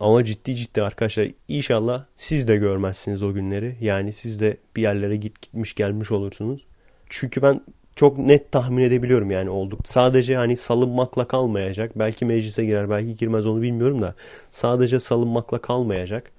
[0.00, 3.76] Ama ciddi ciddi arkadaşlar inşallah siz de görmezsiniz o günleri.
[3.80, 6.66] Yani siz de bir yerlere git gitmiş gelmiş olursunuz.
[7.08, 7.60] Çünkü ben
[7.96, 9.80] çok net tahmin edebiliyorum yani olduk.
[9.84, 11.98] Sadece hani salınmakla kalmayacak.
[11.98, 14.14] Belki meclise girer belki girmez onu bilmiyorum da.
[14.50, 16.30] Sadece salınmakla kalmayacak.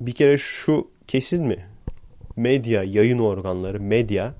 [0.00, 1.66] Bir kere şu kesin mi?
[2.36, 4.34] Medya, yayın organları, medya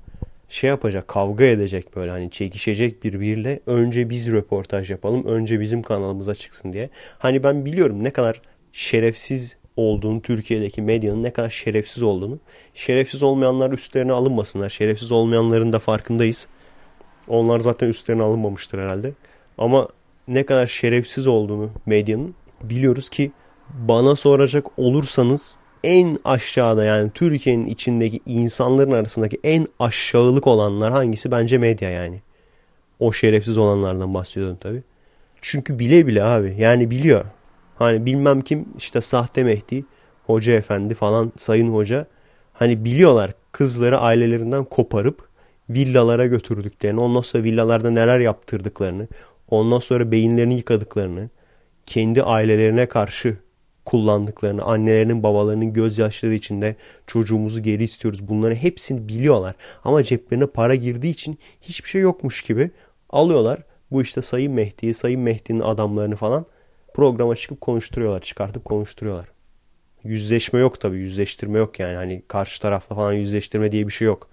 [0.49, 6.35] şey yapacak, kavga edecek böyle hani çekişecek birbiriyle önce biz röportaj yapalım, önce bizim kanalımıza
[6.35, 6.91] çıksın diye.
[7.19, 8.41] Hani ben biliyorum ne kadar
[8.73, 12.39] şerefsiz olduğunu, Türkiye'deki medyanın ne kadar şerefsiz olduğunu.
[12.75, 14.69] Şerefsiz olmayanlar üstlerine alınmasınlar.
[14.69, 16.49] Şerefsiz olmayanların da farkındayız.
[17.29, 19.13] Onlar zaten üstlerine alınmamıştır herhalde.
[19.59, 19.89] Ama
[20.29, 23.33] ne kadar şerefsiz olduğunu medyanın biliyoruz ki
[23.71, 31.31] bana soracak olursanız en aşağıda yani Türkiye'nin içindeki insanların arasındaki en aşağılık olanlar hangisi?
[31.31, 32.21] Bence medya yani.
[33.01, 34.83] O şerefsiz olanlardan bahsediyorum tabii.
[35.41, 37.25] Çünkü bile bile abi yani biliyor.
[37.79, 39.85] Hani bilmem kim işte sahte Mehdi,
[40.27, 42.07] hoca efendi falan sayın hoca.
[42.53, 45.29] Hani biliyorlar kızları ailelerinden koparıp
[45.71, 49.09] villalara götürdüklerini, ondan sonra villalarda neler yaptırdıklarını,
[49.51, 51.29] ondan sonra beyinlerini yıkadıklarını,
[51.87, 53.37] kendi ailelerine karşı
[53.87, 58.29] kullandıklarını, annelerinin babalarının gözyaşları içinde çocuğumuzu geri istiyoruz.
[58.29, 59.55] Bunları hepsini biliyorlar.
[59.85, 62.71] Ama ceplerine para girdiği için hiçbir şey yokmuş gibi
[63.11, 63.59] alıyorlar.
[63.91, 66.47] Bu işte Sayın Mehdi'yi, Sayın Mehdi'nin adamlarını falan
[66.95, 68.21] programa çıkıp konuşturuyorlar.
[68.21, 69.29] Çıkartıp konuşturuyorlar.
[70.05, 70.97] Yüzleşme yok tabii.
[70.97, 71.97] Yüzleştirme yok yani.
[71.97, 74.29] Hani karşı tarafla falan yüzleştirme diye bir şey yok.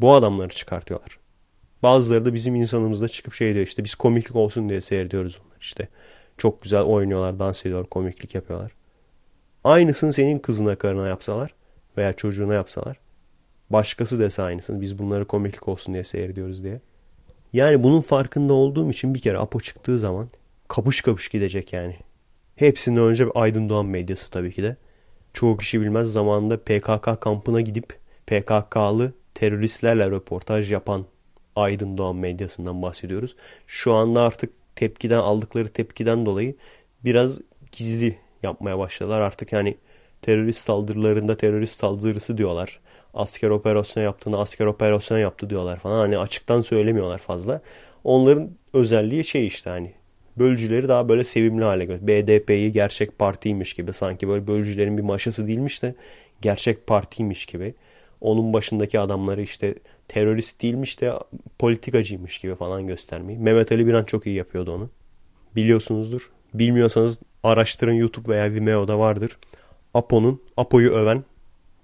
[0.00, 1.18] Bu adamları çıkartıyorlar.
[1.82, 5.88] Bazıları da bizim insanımızda çıkıp şey diyor işte biz komiklik olsun diye seyrediyoruz onları işte.
[6.38, 8.72] Çok güzel oynuyorlar, dans ediyorlar, komiklik yapıyorlar.
[9.66, 11.54] Aynısını senin kızına karına yapsalar
[11.96, 12.96] veya çocuğuna yapsalar.
[13.70, 16.80] Başkası dese aynısını biz bunları komiklik olsun diye seyrediyoruz diye.
[17.52, 20.28] Yani bunun farkında olduğum için bir kere Apo çıktığı zaman
[20.68, 21.96] kapış kapış gidecek yani.
[22.56, 24.76] Hepsinden önce Aydın Doğan medyası tabii ki de.
[25.32, 31.06] Çoğu kişi bilmez zamanında PKK kampına gidip PKK'lı teröristlerle röportaj yapan
[31.56, 33.36] Aydın Doğan medyasından bahsediyoruz.
[33.66, 36.54] Şu anda artık tepkiden aldıkları tepkiden dolayı
[37.04, 37.40] biraz
[37.72, 39.20] gizli yapmaya başladılar.
[39.20, 39.76] Artık yani
[40.22, 42.80] terörist saldırılarında terörist saldırısı diyorlar.
[43.14, 45.98] Asker operasyon yaptığını asker operasyon yaptı diyorlar falan.
[45.98, 47.60] Hani açıktan söylemiyorlar fazla.
[48.04, 49.92] Onların özelliği şey işte hani
[50.36, 52.26] bölücüleri daha böyle sevimli hale götürüyor.
[52.26, 55.94] BDP'yi gerçek partiymiş gibi sanki böyle bölücülerin bir maşası değilmiş de
[56.42, 57.74] gerçek partiymiş gibi.
[58.20, 59.74] Onun başındaki adamları işte
[60.08, 61.12] terörist değilmiş de
[61.58, 63.38] politikacıymış gibi falan göstermeyi.
[63.38, 64.90] Mehmet Ali Biran çok iyi yapıyordu onu.
[65.56, 66.30] Biliyorsunuzdur.
[66.54, 69.38] Bilmiyorsanız araştırın YouTube veya Vimeo'da vardır.
[69.94, 71.24] Apo'nun, Apo'yu öven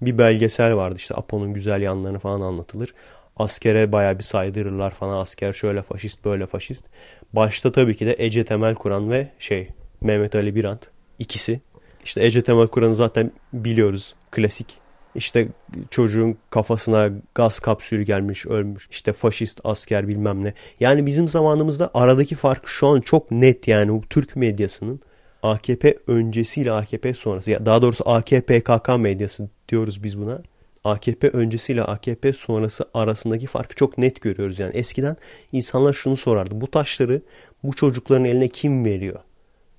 [0.01, 0.95] bir belgesel vardı.
[0.97, 2.93] İşte Apo'nun güzel yanlarını falan anlatılır.
[3.37, 5.17] Askere baya bir saydırırlar falan.
[5.17, 6.85] Asker şöyle faşist böyle faşist.
[7.33, 9.67] Başta tabii ki de Ece Temel Kur'an ve şey
[10.01, 11.61] Mehmet Ali Birant ikisi.
[12.03, 14.15] İşte Ece Temel Kur'an'ı zaten biliyoruz.
[14.31, 14.83] Klasik
[15.15, 15.47] işte
[15.89, 18.87] çocuğun kafasına gaz kapsülü gelmiş ölmüş.
[18.91, 20.53] İşte faşist asker bilmem ne.
[20.79, 25.01] Yani bizim zamanımızda aradaki fark şu an çok net yani bu Türk medyasının
[25.43, 27.65] AKP öncesiyle AKP sonrası.
[27.65, 30.41] Daha doğrusu AKP KK medyası diyoruz biz buna.
[30.83, 34.59] AKP öncesiyle AKP sonrası arasındaki farkı çok net görüyoruz.
[34.59, 35.15] Yani eskiden
[35.51, 36.61] insanlar şunu sorardı.
[36.61, 37.21] Bu taşları
[37.63, 39.19] bu çocukların eline kim veriyor?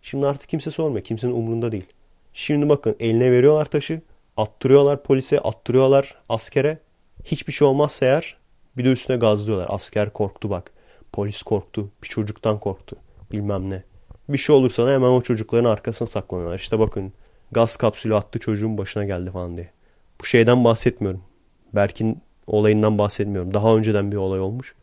[0.02, 1.04] Şimdi artık kimse sormuyor.
[1.04, 1.86] Kimsenin umurunda değil.
[2.32, 4.00] Şimdi bakın eline veriyorlar taşı.
[4.36, 6.78] Attırıyorlar polise, attırıyorlar askere.
[7.24, 8.36] Hiçbir şey olmazsa eğer
[8.76, 9.66] bir de üstüne gazlıyorlar.
[9.70, 10.72] Asker korktu bak.
[11.12, 11.90] Polis korktu.
[12.02, 12.96] Bir çocuktan korktu.
[13.32, 13.93] Bilmem ne.
[14.28, 16.58] Bir şey olursa da hemen o çocukların arkasına saklanıyorlar.
[16.58, 17.12] İşte bakın
[17.52, 19.70] gaz kapsülü attı çocuğun başına geldi falan diye.
[20.20, 21.22] Bu şeyden bahsetmiyorum.
[21.72, 23.54] Berk'in olayından bahsetmiyorum.
[23.54, 24.74] Daha önceden bir olay olmuş.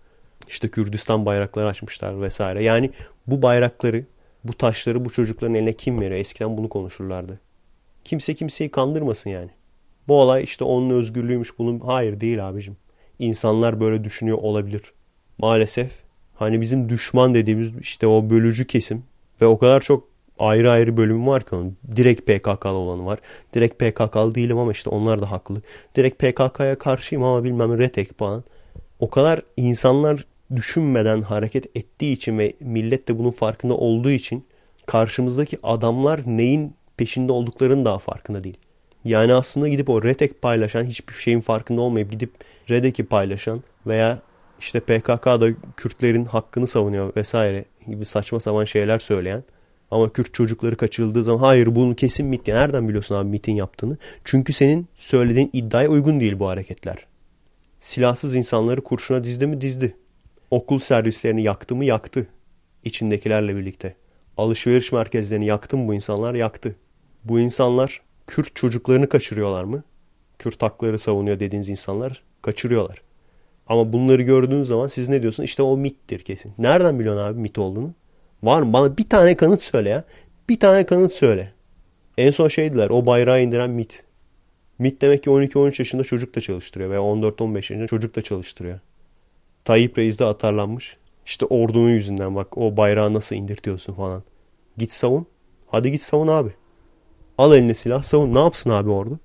[0.47, 2.63] İşte Kürdistan bayrakları açmışlar vesaire.
[2.63, 2.91] Yani
[3.27, 4.05] bu bayrakları,
[4.43, 6.19] bu taşları bu çocukların eline kim veriyor?
[6.19, 7.39] Eskiden bunu konuşurlardı.
[8.03, 9.49] Kimse kimseyi kandırmasın yani.
[10.07, 11.79] Bu olay işte onun özgürlüğüymüş bunun.
[11.79, 12.77] Hayır değil abicim.
[13.19, 14.93] İnsanlar böyle düşünüyor olabilir.
[15.37, 15.91] Maalesef
[16.35, 19.03] hani bizim düşman dediğimiz işte o bölücü kesim
[19.41, 20.07] ve o kadar çok
[20.39, 21.77] ayrı ayrı bölümü var ki onun.
[21.95, 23.19] Direkt PKK'lı olanı var.
[23.53, 25.61] Direkt PKK'lı değilim ama işte onlar da haklı.
[25.95, 28.43] Direkt PKK'ya karşıyım ama bilmem retek falan.
[28.99, 30.25] O kadar insanlar
[30.55, 34.45] düşünmeden hareket ettiği için ve millet de bunun farkında olduğu için
[34.85, 38.57] karşımızdaki adamlar neyin peşinde olduklarının daha farkında değil.
[39.05, 42.31] Yani aslında gidip o Redek paylaşan hiçbir şeyin farkında olmayıp gidip
[42.69, 44.19] Redek'i paylaşan veya
[44.61, 45.47] işte PKK'da
[45.77, 49.43] Kürtlerin hakkını savunuyor vesaire gibi saçma sapan şeyler söyleyen
[49.91, 52.47] ama Kürt çocukları kaçırıldığı zaman hayır bunu kesin MIT.
[52.47, 53.97] Nereden biliyorsun abi MIT'in yaptığını?
[54.23, 57.05] Çünkü senin söylediğin iddiaya uygun değil bu hareketler.
[57.79, 59.95] Silahsız insanları kurşuna dizdi mi dizdi.
[60.51, 62.27] Okul servislerini yaktı mı yaktı.
[62.83, 63.95] İçindekilerle birlikte.
[64.37, 66.75] Alışveriş merkezlerini yaktı mı bu insanlar yaktı.
[67.23, 69.83] Bu insanlar Kürt çocuklarını kaçırıyorlar mı?
[70.39, 73.01] Kürt hakları savunuyor dediğiniz insanlar kaçırıyorlar.
[73.67, 75.49] Ama bunları gördüğünüz zaman siz ne diyorsunuz?
[75.49, 76.53] İşte o mittir kesin.
[76.57, 77.93] Nereden biliyorsun abi mit olduğunu?
[78.43, 78.73] Var mı?
[78.73, 80.03] Bana bir tane kanıt söyle ya.
[80.49, 81.53] Bir tane kanıt söyle.
[82.17, 84.03] En son şeydiler o bayrağı indiren MIT.
[84.79, 88.79] MIT demek ki 12-13 yaşında çocuk da çalıştırıyor veya 14-15 yaşında çocuk da çalıştırıyor.
[89.65, 90.97] Tayyip Reis de atarlanmış.
[91.25, 94.23] İşte ordunun yüzünden bak o bayrağı nasıl indirtiyorsun falan.
[94.77, 95.25] Git savun.
[95.67, 96.49] Hadi git savun abi.
[97.37, 98.33] Al eline silah savun.
[98.33, 99.19] Ne yapsın abi ordu?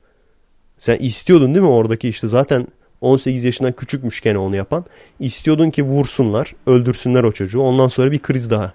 [0.79, 2.67] Sen istiyordun değil mi oradaki işte zaten
[3.01, 4.85] 18 yaşından küçükmüşken onu yapan.
[5.21, 7.61] İstiyordun ki vursunlar, öldürsünler o çocuğu.
[7.61, 8.73] Ondan sonra bir kriz daha.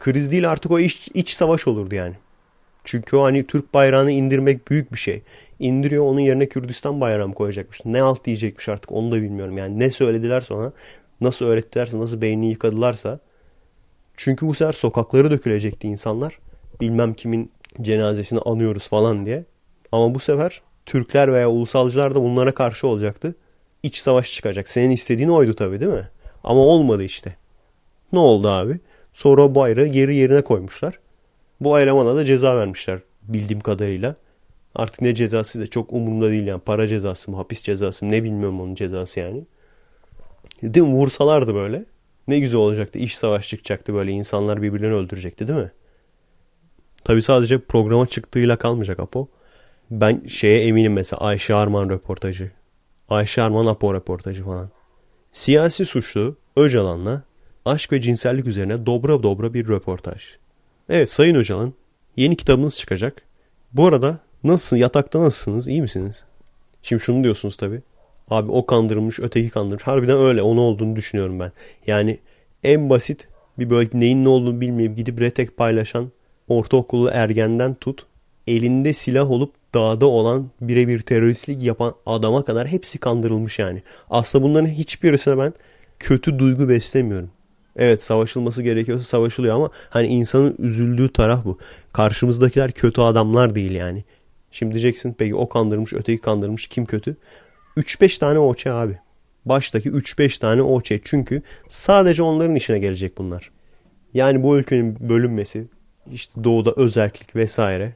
[0.00, 2.14] Kriz değil artık o iç, iç savaş olurdu yani.
[2.84, 5.22] Çünkü o hani Türk bayrağını indirmek büyük bir şey.
[5.58, 7.84] İndiriyor onun yerine Kürdistan bayrağı koyacakmış.
[7.84, 9.58] Ne alt diyecekmiş artık onu da bilmiyorum.
[9.58, 10.72] Yani ne söylediler sonra
[11.20, 13.18] nasıl öğrettilerse nasıl beynini yıkadılarsa.
[14.16, 16.38] Çünkü bu sefer sokakları dökülecekti insanlar.
[16.80, 17.50] Bilmem kimin
[17.82, 19.44] cenazesini anıyoruz falan diye.
[19.92, 23.34] Ama bu sefer Türkler veya ulusalcılar da bunlara karşı olacaktı.
[23.82, 24.68] İç savaş çıkacak.
[24.68, 26.08] Senin istediğin oydu tabii değil mi?
[26.44, 27.36] Ama olmadı işte.
[28.12, 28.80] Ne oldu abi?
[29.12, 30.98] Sonra bayrağı geri yerine koymuşlar.
[31.60, 34.16] Bu elemana da ceza vermişler bildiğim kadarıyla.
[34.74, 36.60] Artık ne cezası da çok umurumda değil yani.
[36.60, 39.44] Para cezası mı, hapis cezası mı ne bilmiyorum onun cezası yani.
[40.62, 40.92] Değil mi?
[40.92, 41.84] Vursalardı böyle.
[42.28, 42.98] Ne güzel olacaktı.
[42.98, 44.12] İş savaş çıkacaktı böyle.
[44.12, 45.70] insanlar birbirlerini öldürecekti değil mi?
[47.04, 49.28] Tabi sadece programa çıktığıyla kalmayacak Apo.
[49.90, 52.50] Ben şeye eminim mesela Ayşe Arman röportajı.
[53.08, 54.70] Ayşe Arman Apo röportajı falan.
[55.32, 57.22] Siyasi suçlu Öcalan'la
[57.64, 60.22] aşk ve cinsellik üzerine dobra dobra bir röportaj.
[60.88, 61.74] Evet Sayın Öcalan
[62.16, 63.22] yeni kitabınız çıkacak.
[63.72, 66.24] Bu arada nasılsın yatakta nasılsınız iyi misiniz?
[66.82, 67.82] Şimdi şunu diyorsunuz tabi.
[68.30, 69.86] Abi o kandırılmış öteki kandırılmış.
[69.86, 71.52] Harbiden öyle onu olduğunu düşünüyorum ben.
[71.86, 72.18] Yani
[72.64, 76.12] en basit bir böyle neyin ne olduğunu bilmeyip gidip retek paylaşan
[76.48, 78.06] ortaokullu ergenden tut
[78.46, 83.82] elinde silah olup dağda olan birebir teröristlik yapan adama kadar hepsi kandırılmış yani.
[84.10, 85.54] Aslında bunların hiçbirisine ben
[85.98, 87.30] kötü duygu beslemiyorum.
[87.76, 91.58] Evet savaşılması gerekiyorsa savaşılıyor ama hani insanın üzüldüğü taraf bu.
[91.92, 94.04] Karşımızdakiler kötü adamlar değil yani.
[94.50, 97.16] Şimdi diyeceksin peki o kandırmış öteki kandırmış kim kötü?
[97.76, 98.98] 3-5 tane oçe abi.
[99.44, 103.50] Baştaki 3-5 tane oçe çünkü sadece onların işine gelecek bunlar.
[104.14, 105.66] Yani bu ülkenin bölünmesi,
[106.12, 107.94] işte doğuda özerklik vesaire.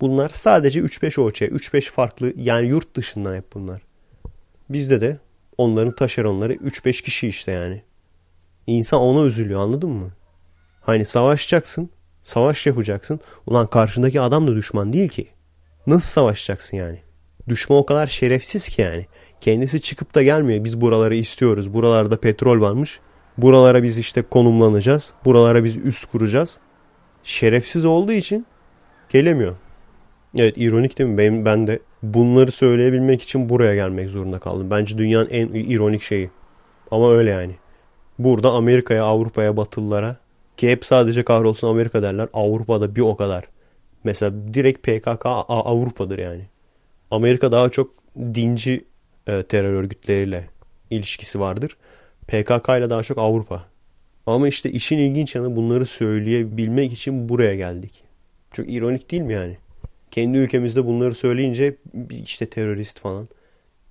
[0.00, 3.82] Bunlar sadece 3-5 OÇ, 3-5 farklı yani yurt dışından hep bunlar.
[4.70, 5.18] Bizde de
[5.58, 7.82] onların taşeronları 3-5 kişi işte yani.
[8.66, 10.10] İnsan ona üzülüyor anladın mı?
[10.80, 11.90] Hani savaşacaksın,
[12.22, 13.20] savaş yapacaksın.
[13.46, 15.28] Ulan karşındaki adam da düşman değil ki.
[15.86, 16.98] Nasıl savaşacaksın yani?
[17.48, 19.06] Düşman o kadar şerefsiz ki yani.
[19.40, 20.64] Kendisi çıkıp da gelmiyor.
[20.64, 21.74] Biz buraları istiyoruz.
[21.74, 23.00] Buralarda petrol varmış.
[23.38, 25.12] Buralara biz işte konumlanacağız.
[25.24, 26.58] Buralara biz üst kuracağız
[27.22, 28.46] şerefsiz olduğu için
[29.08, 29.56] gelemiyor.
[30.36, 31.18] Evet ironik değil mi?
[31.18, 34.70] Ben, ben de bunları söyleyebilmek için buraya gelmek zorunda kaldım.
[34.70, 36.30] Bence dünyanın en ironik şeyi.
[36.90, 37.54] Ama öyle yani.
[38.18, 40.16] Burada Amerika'ya, Avrupa'ya, Batılılara
[40.56, 42.28] ki hep sadece kahrolsun Amerika derler.
[42.32, 43.44] Avrupa'da bir o kadar.
[44.04, 46.46] Mesela direkt PKK Avrupa'dır yani.
[47.10, 48.84] Amerika daha çok dinci
[49.26, 50.44] e, terör örgütleriyle
[50.90, 51.76] ilişkisi vardır.
[52.26, 53.64] PKK ile daha çok Avrupa.
[54.26, 58.04] Ama işte işin ilginç yanı bunları söyleyebilmek için buraya geldik.
[58.52, 59.56] Çok ironik değil mi yani?
[60.10, 61.76] Kendi ülkemizde bunları söyleyince
[62.22, 63.28] işte terörist falan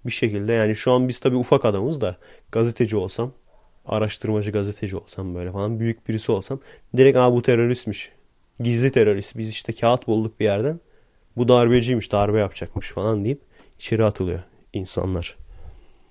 [0.05, 2.17] bir şekilde yani şu an biz tabii ufak adamız da
[2.51, 3.31] gazeteci olsam
[3.85, 6.59] araştırmacı gazeteci olsam böyle falan büyük birisi olsam
[6.97, 8.11] direkt aa bu teröristmiş.
[8.59, 9.37] Gizli terörist.
[9.37, 10.79] Biz işte kağıt bulduk bir yerden.
[11.37, 13.41] Bu darbeciymiş darbe yapacakmış falan deyip
[13.79, 14.39] içeri atılıyor
[14.73, 15.37] insanlar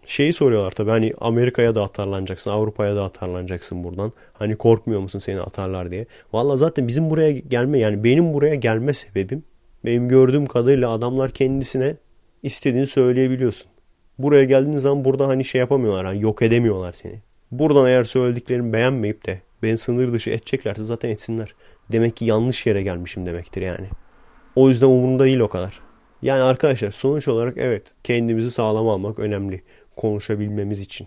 [0.06, 4.12] şeyi soruyorlar tabii hani Amerika'ya da atarlanacaksın, Avrupa'ya da atarlanacaksın buradan.
[4.32, 6.06] Hani korkmuyor musun seni atarlar diye.
[6.32, 9.44] Valla zaten bizim buraya gelme yani benim buraya gelme sebebim
[9.86, 11.96] benim gördüğüm kadarıyla adamlar kendisine
[12.42, 13.70] istediğini söyleyebiliyorsun.
[14.18, 17.20] Buraya geldiğin zaman burada hani şey yapamıyorlar hani yok edemiyorlar seni.
[17.50, 21.54] Buradan eğer söylediklerimi beğenmeyip de beni sınır dışı edeceklerse zaten etsinler.
[21.92, 23.86] Demek ki yanlış yere gelmişim demektir yani.
[24.56, 25.80] O yüzden umurumda değil o kadar.
[26.22, 29.62] Yani arkadaşlar sonuç olarak evet kendimizi sağlam almak önemli
[29.96, 31.06] konuşabilmemiz için.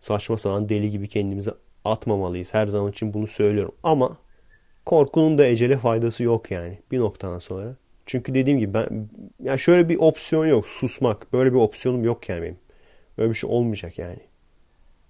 [0.00, 1.50] Saçma sapan deli gibi kendimizi
[1.84, 2.54] atmamalıyız.
[2.54, 3.74] Her zaman için bunu söylüyorum.
[3.82, 4.16] Ama
[4.86, 7.76] korkunun da ecele faydası yok yani bir noktadan sonra.
[8.06, 9.08] Çünkü dediğim gibi ben
[9.42, 11.32] ya şöyle bir opsiyon yok susmak.
[11.32, 12.58] Böyle bir opsiyonum yok yani benim.
[13.18, 14.20] Böyle bir şey olmayacak yani.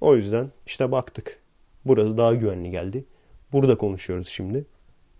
[0.00, 1.40] O yüzden işte baktık.
[1.84, 3.04] Burası daha güvenli geldi.
[3.52, 4.64] Burada konuşuyoruz şimdi.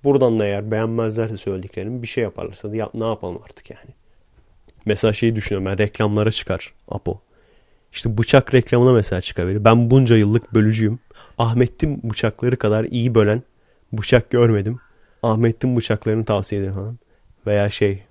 [0.05, 3.91] Buradan da eğer beğenmezlerse söylediklerimi bir şey yaparlarsa da yap, ne yapalım artık yani.
[4.87, 7.21] Mesela şeyi düşünüyorum ben reklamlara çıkar Apo.
[7.93, 9.65] İşte bıçak reklamına mesela çıkabilir.
[9.65, 10.99] Ben bunca yıllık bölücüyüm.
[11.39, 13.43] Ahmet'in bıçakları kadar iyi bölen
[13.93, 14.79] bıçak görmedim.
[15.23, 16.99] Ahmet'in bıçaklarını tavsiye ederim falan.
[17.47, 18.03] Veya şey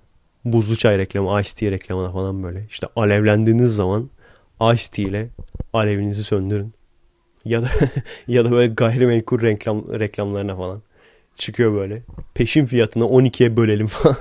[0.44, 2.66] buzlu çay reklamı, Ice Tea reklamına falan böyle.
[2.70, 4.10] İşte alevlendiğiniz zaman
[4.74, 5.28] Ice Tea ile
[5.72, 6.74] alevinizi söndürün.
[7.44, 7.68] Ya da
[8.28, 10.82] ya da böyle gayrimenkul reklam, reklamlarına falan.
[11.36, 12.02] Çıkıyor böyle.
[12.34, 14.16] Peşin fiyatına 12'ye bölelim falan.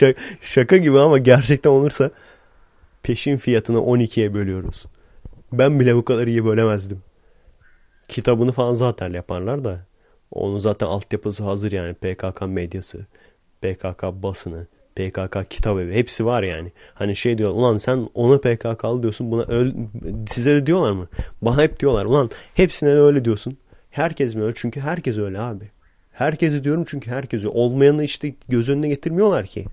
[0.40, 2.10] şaka gibi ama gerçekten olursa
[3.02, 4.84] peşin fiyatını 12'ye bölüyoruz.
[5.52, 7.02] Ben bile bu kadar iyi bölemezdim.
[8.08, 9.86] Kitabını falan zaten yaparlar da.
[10.34, 11.94] Onun zaten altyapısı hazır yani.
[11.94, 13.06] PKK medyası,
[13.62, 14.66] PKK basını,
[14.96, 16.72] PKK kitap evi hepsi var yani.
[16.94, 19.72] Hani şey diyor ulan sen ona PKK'lı diyorsun buna öl
[20.26, 21.08] size de diyorlar mı?
[21.42, 23.56] Bana hep diyorlar ulan hepsine öyle diyorsun.
[23.90, 24.52] Herkes mi öyle?
[24.56, 25.70] Çünkü herkes öyle abi.
[26.12, 27.48] Herkesi diyorum çünkü herkesi.
[27.48, 29.64] Olmayanı işte göz önüne getirmiyorlar ki.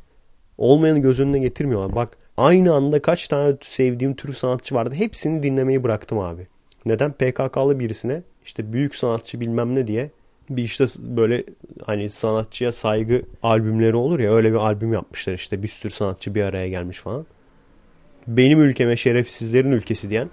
[0.57, 1.95] Olmayanı göz önüne getirmiyorlar.
[1.95, 4.95] Bak aynı anda kaç tane sevdiğim tür sanatçı vardı.
[4.95, 6.47] Hepsini dinlemeyi bıraktım abi.
[6.85, 7.11] Neden?
[7.11, 10.09] PKK'lı birisine işte büyük sanatçı bilmem ne diye
[10.57, 11.43] bir işte böyle
[11.85, 16.43] hani sanatçıya saygı albümleri olur ya öyle bir albüm yapmışlar işte bir sürü sanatçı bir
[16.43, 17.25] araya gelmiş falan.
[18.27, 20.29] Benim ülkeme şerefsizlerin ülkesi diyen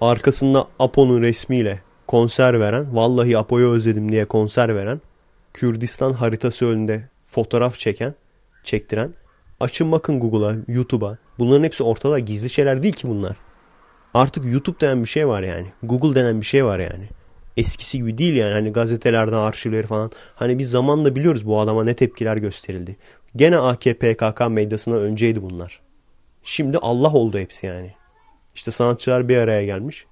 [0.00, 5.00] arkasında Apo'nun resmiyle konser veren vallahi Apo'yu özledim diye konser veren
[5.54, 8.14] Kürdistan haritası önünde fotoğraf çeken
[8.64, 9.10] çektiren
[9.60, 13.36] açın bakın Google'a YouTube'a bunların hepsi ortada gizli şeyler değil ki bunlar.
[14.14, 15.66] Artık YouTube denen bir şey var yani.
[15.82, 17.08] Google denen bir şey var yani
[17.58, 20.10] eskisi gibi değil yani hani gazetelerden arşivleri falan.
[20.34, 22.96] Hani biz zamanla biliyoruz bu adama ne tepkiler gösterildi.
[23.36, 25.80] Gene AKP PKK medyasına önceydi bunlar.
[26.42, 27.94] Şimdi Allah oldu hepsi yani.
[28.54, 30.06] İşte sanatçılar bir araya gelmiş.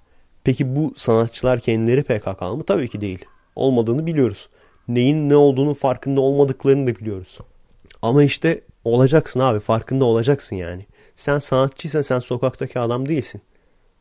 [0.45, 2.65] Peki bu sanatçılar kendileri PKK'lı mı?
[2.65, 3.25] Tabii ki değil.
[3.57, 4.49] Olmadığını biliyoruz.
[4.89, 7.39] Neyin ne olduğunun farkında olmadıklarını da biliyoruz.
[8.03, 10.87] Ama işte olacaksın abi farkında olacaksın yani.
[11.15, 13.43] Sen sanatçıysan sen sokaktaki adam değilsin.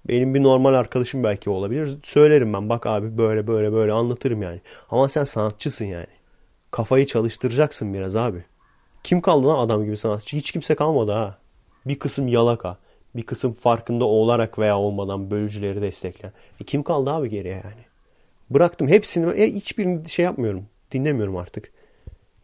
[0.08, 1.98] Benim bir normal arkadaşım belki olabilir.
[2.04, 4.62] Söylerim ben bak abi böyle böyle böyle anlatırım yani.
[4.90, 6.08] Ama sen sanatçısın yani.
[6.72, 8.44] Kafayı çalıştıracaksın biraz abi.
[9.04, 10.38] Kim kaldı lan adam gibi sanatçı?
[10.38, 11.38] Hiç kimse kalmadı ha.
[11.86, 12.78] Bir kısım yalaka.
[13.16, 16.34] Bir kısım farkında olarak veya olmadan bölücüleri destekleyen.
[16.62, 17.86] E kim kaldı abi geriye yani?
[18.50, 19.32] Bıraktım hepsini.
[19.32, 20.66] E, hiçbirini şey yapmıyorum.
[20.92, 21.72] Dinlemiyorum artık.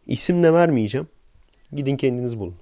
[0.06, 1.08] İsim de vermeyeceğim.
[1.72, 2.56] Gidin kendiniz bulun.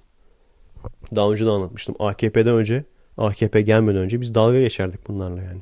[1.15, 1.95] Daha önce de anlatmıştım.
[1.99, 2.83] AKP'den önce
[3.17, 5.61] AKP gelmeden önce biz dalga geçerdik bunlarla yani.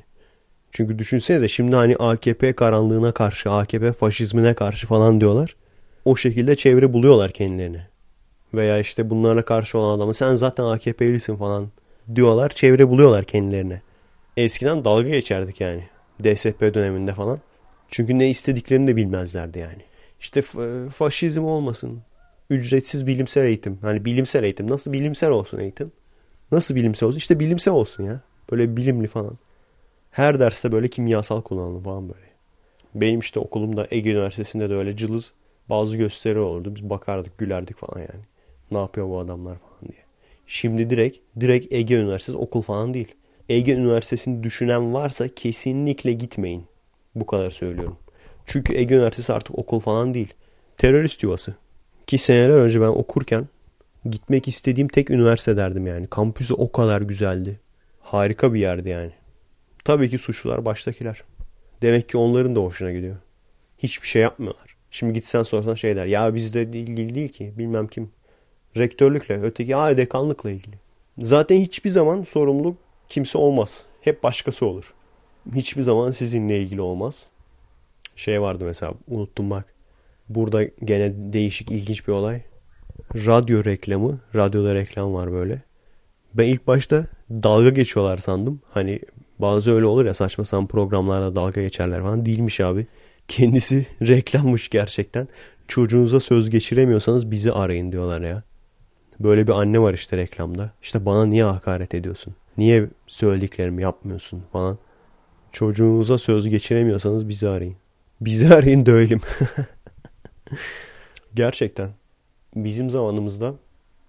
[0.72, 5.56] Çünkü düşünsenize şimdi hani AKP karanlığına karşı, AKP faşizmine karşı falan diyorlar.
[6.06, 7.88] O şekilde çevre buluyorlar kendilerine.
[8.54, 11.68] Veya işte bunlarla karşı olan adamı sen zaten AKP'lisin falan
[12.16, 12.50] diyorlar.
[12.50, 13.82] Çevre buluyorlar kendilerine.
[14.38, 15.84] Eskiden dalga geçerdik yani.
[16.24, 17.40] DSP döneminde falan.
[17.92, 19.82] Çünkü ne istediklerini de bilmezlerdi yani.
[20.20, 20.42] İşte
[20.94, 22.02] faşizm olmasın.
[22.50, 23.78] Ücretsiz bilimsel eğitim.
[23.82, 24.70] Hani bilimsel eğitim.
[24.70, 25.92] Nasıl bilimsel olsun eğitim?
[26.52, 27.18] Nasıl bilimsel olsun?
[27.18, 28.22] İşte bilimsel olsun ya.
[28.52, 29.38] Böyle bilimli falan.
[30.12, 32.30] Her derste böyle kimyasal kullanalım falan böyle.
[32.96, 35.34] Benim işte okulumda Ege Üniversitesi'nde de öyle cılız
[35.70, 36.76] bazı gösteri olurdu.
[36.76, 38.24] Biz bakardık gülerdik falan yani.
[38.72, 40.04] Ne yapıyor bu adamlar falan diye.
[40.48, 43.16] Şimdi direkt direkt Ege Üniversitesi okul falan değil.
[43.50, 46.64] Ege Üniversitesi'ni düşünen varsa kesinlikle gitmeyin.
[47.16, 47.98] Bu kadar söylüyorum.
[48.46, 50.34] Çünkü Ege Üniversitesi artık okul falan değil.
[50.78, 51.54] Terörist yuvası.
[52.08, 53.48] Ki seneler önce ben okurken
[54.06, 56.08] gitmek istediğim tek üniversite derdim yani.
[56.08, 57.60] Kampüsü o kadar güzeldi.
[58.02, 59.12] Harika bir yerdi yani.
[59.84, 61.24] Tabii ki suçlular baştakiler.
[61.82, 63.16] Demek ki onların da hoşuna gidiyor.
[63.78, 64.76] Hiçbir şey yapmıyorlar.
[64.92, 66.06] Şimdi gitsen sorsan şey der.
[66.06, 67.54] Ya bizde ilgili değil ki.
[67.58, 68.12] Bilmem kim.
[68.78, 69.42] Rektörlükle.
[69.42, 70.76] Öteki aa dekanlıkla ilgili.
[71.18, 73.84] Zaten hiçbir zaman sorumluluk kimse olmaz.
[74.02, 74.94] Hep başkası olur.
[75.56, 77.28] Hiçbir zaman sizinle ilgili olmaz.
[78.16, 79.66] Şey vardı mesela unuttum bak.
[80.30, 82.42] Burada gene değişik ilginç bir olay
[83.16, 84.20] radyo reklamı.
[84.36, 85.62] Radyoda reklam var böyle.
[86.34, 88.62] Ben ilk başta dalga geçiyorlar sandım.
[88.70, 89.00] Hani
[89.40, 92.26] bazı öyle olur ya saçma sapan programlarda dalga geçerler falan.
[92.26, 92.88] Değilmiş abi.
[93.28, 95.28] Kendisi reklammış gerçekten.
[95.68, 98.44] Çocuğunuza söz geçiremiyorsanız bizi arayın diyorlar ya.
[99.20, 100.72] Böyle bir anne var işte reklamda.
[100.82, 102.36] İşte bana niye hakaret ediyorsun?
[102.58, 104.78] Niye söylediklerimi yapmıyorsun falan.
[105.52, 107.76] Çocuğunuza söz geçiremiyorsanız bizi arayın.
[108.22, 109.22] Bizi arayın dövelim.
[111.36, 111.90] Gerçekten
[112.56, 113.54] bizim zamanımızda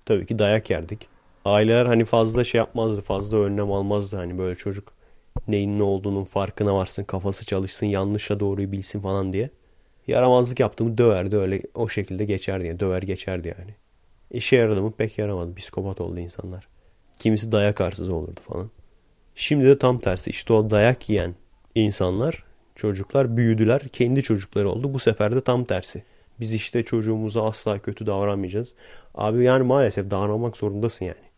[0.06, 1.08] tabii ki dayak yerdik.
[1.44, 4.92] Aileler hani fazla şey yapmazdı, fazla önlem almazdı hani böyle çocuk
[5.48, 9.50] neyin ne olduğunun farkına varsın, kafası çalışsın, yanlışla doğruyu bilsin falan diye.
[10.06, 13.74] Yaramazlık yaptığımı döverdi öyle o şekilde geçerdi yani döver geçerdi yani.
[14.30, 15.54] İşe yaradı mı pek yaramadı.
[15.54, 16.68] Psikopat oldu insanlar.
[17.18, 18.70] Kimisi dayak arsız olurdu falan.
[19.34, 21.34] Şimdi de tam tersi işte o dayak yiyen
[21.74, 22.44] insanlar
[22.76, 24.94] çocuklar büyüdüler kendi çocukları oldu.
[24.94, 26.04] Bu sefer de tam tersi.
[26.40, 28.74] Biz işte çocuğumuza asla kötü davranmayacağız.
[29.14, 31.30] Abi yani maalesef davranmak zorundasın yani.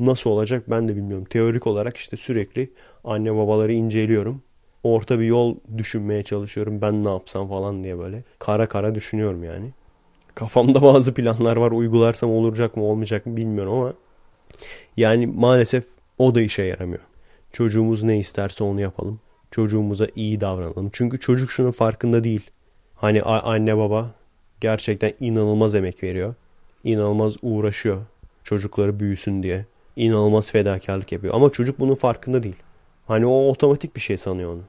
[0.00, 1.24] Nasıl olacak ben de bilmiyorum.
[1.24, 2.72] Teorik olarak işte sürekli
[3.04, 4.42] anne babaları inceliyorum.
[4.82, 6.80] Orta bir yol düşünmeye çalışıyorum.
[6.80, 8.22] Ben ne yapsam falan diye böyle.
[8.38, 9.72] Kara kara düşünüyorum yani.
[10.34, 11.70] Kafamda bazı planlar var.
[11.70, 13.94] Uygularsam olacak mı olmayacak mı bilmiyorum ama
[14.96, 15.84] yani maalesef
[16.18, 17.02] o da işe yaramıyor.
[17.52, 19.20] Çocuğumuz ne isterse onu yapalım.
[19.50, 20.90] Çocuğumuza iyi davranalım.
[20.92, 22.50] Çünkü çocuk şunun farkında değil.
[22.94, 24.14] Hani anne baba
[24.60, 26.34] gerçekten inanılmaz emek veriyor.
[26.84, 28.02] İnanılmaz uğraşıyor
[28.44, 29.64] çocukları büyüsün diye.
[29.96, 31.34] İnanılmaz fedakarlık yapıyor.
[31.34, 32.56] Ama çocuk bunun farkında değil.
[33.06, 34.62] Hani o otomatik bir şey sanıyor onu.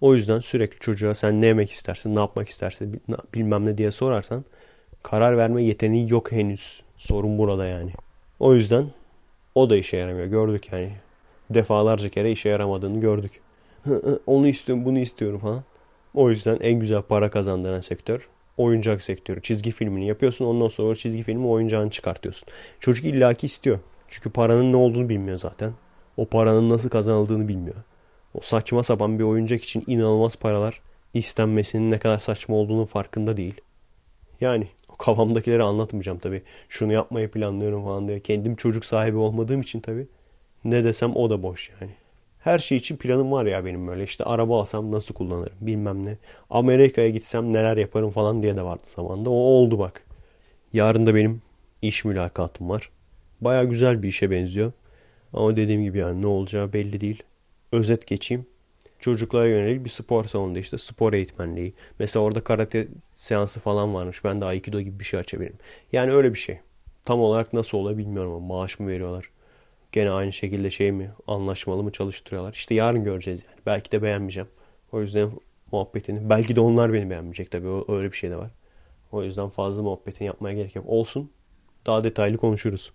[0.00, 3.00] O yüzden sürekli çocuğa sen ne yemek istersin, ne yapmak istersin
[3.34, 4.44] bilmem ne diye sorarsan
[5.02, 6.82] karar verme yeteneği yok henüz.
[6.96, 7.90] Sorun burada yani.
[8.40, 8.86] O yüzden
[9.54, 10.26] o da işe yaramıyor.
[10.26, 10.92] Gördük yani.
[11.50, 13.40] Defalarca kere işe yaramadığını gördük.
[14.26, 15.62] Onu istiyorum, bunu istiyorum falan.
[16.14, 18.28] O yüzden en güzel para kazandıran sektör
[18.62, 19.42] oyuncak sektörü.
[19.42, 22.48] Çizgi filmini yapıyorsun ondan sonra çizgi filmi oyuncağını çıkartıyorsun.
[22.80, 23.78] Çocuk illaki istiyor.
[24.08, 25.72] Çünkü paranın ne olduğunu bilmiyor zaten.
[26.16, 27.76] O paranın nasıl kazanıldığını bilmiyor.
[28.34, 30.80] O saçma sapan bir oyuncak için inanılmaz paralar
[31.14, 33.60] istenmesinin ne kadar saçma olduğunun farkında değil.
[34.40, 36.42] Yani kafamdakileri anlatmayacağım tabii.
[36.68, 38.20] Şunu yapmayı planlıyorum falan diye.
[38.20, 40.06] Kendim çocuk sahibi olmadığım için tabii.
[40.64, 41.92] Ne desem o da boş yani.
[42.40, 44.04] Her şey için planım var ya benim böyle.
[44.04, 46.18] İşte araba alsam nasıl kullanırım bilmem ne.
[46.50, 49.30] Amerika'ya gitsem neler yaparım falan diye de vardı zamanda.
[49.30, 50.04] O oldu bak.
[50.72, 51.42] Yarın da benim
[51.82, 52.90] iş mülakatım var.
[53.40, 54.72] Baya güzel bir işe benziyor.
[55.32, 57.22] Ama dediğim gibi yani ne olacağı belli değil.
[57.72, 58.46] Özet geçeyim.
[59.00, 61.72] Çocuklara yönelik bir spor salonunda işte spor eğitmenliği.
[61.98, 64.24] Mesela orada karate seansı falan varmış.
[64.24, 65.56] Ben de Aikido gibi bir şey açabilirim.
[65.92, 66.58] Yani öyle bir şey.
[67.04, 69.30] Tam olarak nasıl oluyor bilmiyorum ama maaş mı veriyorlar?
[69.92, 72.52] Gene aynı şekilde şey mi anlaşmalı mı çalıştırıyorlar?
[72.52, 73.60] İşte yarın göreceğiz yani.
[73.66, 74.48] Belki de beğenmeyeceğim.
[74.92, 75.30] O yüzden
[75.72, 76.30] muhabbetini.
[76.30, 77.68] Belki de onlar beni beğenmeyecek tabii.
[77.88, 78.50] Öyle bir şey de var.
[79.12, 80.84] O yüzden fazla muhabbetini yapmaya gerek yok.
[80.88, 81.30] Olsun.
[81.86, 82.92] Daha detaylı konuşuruz.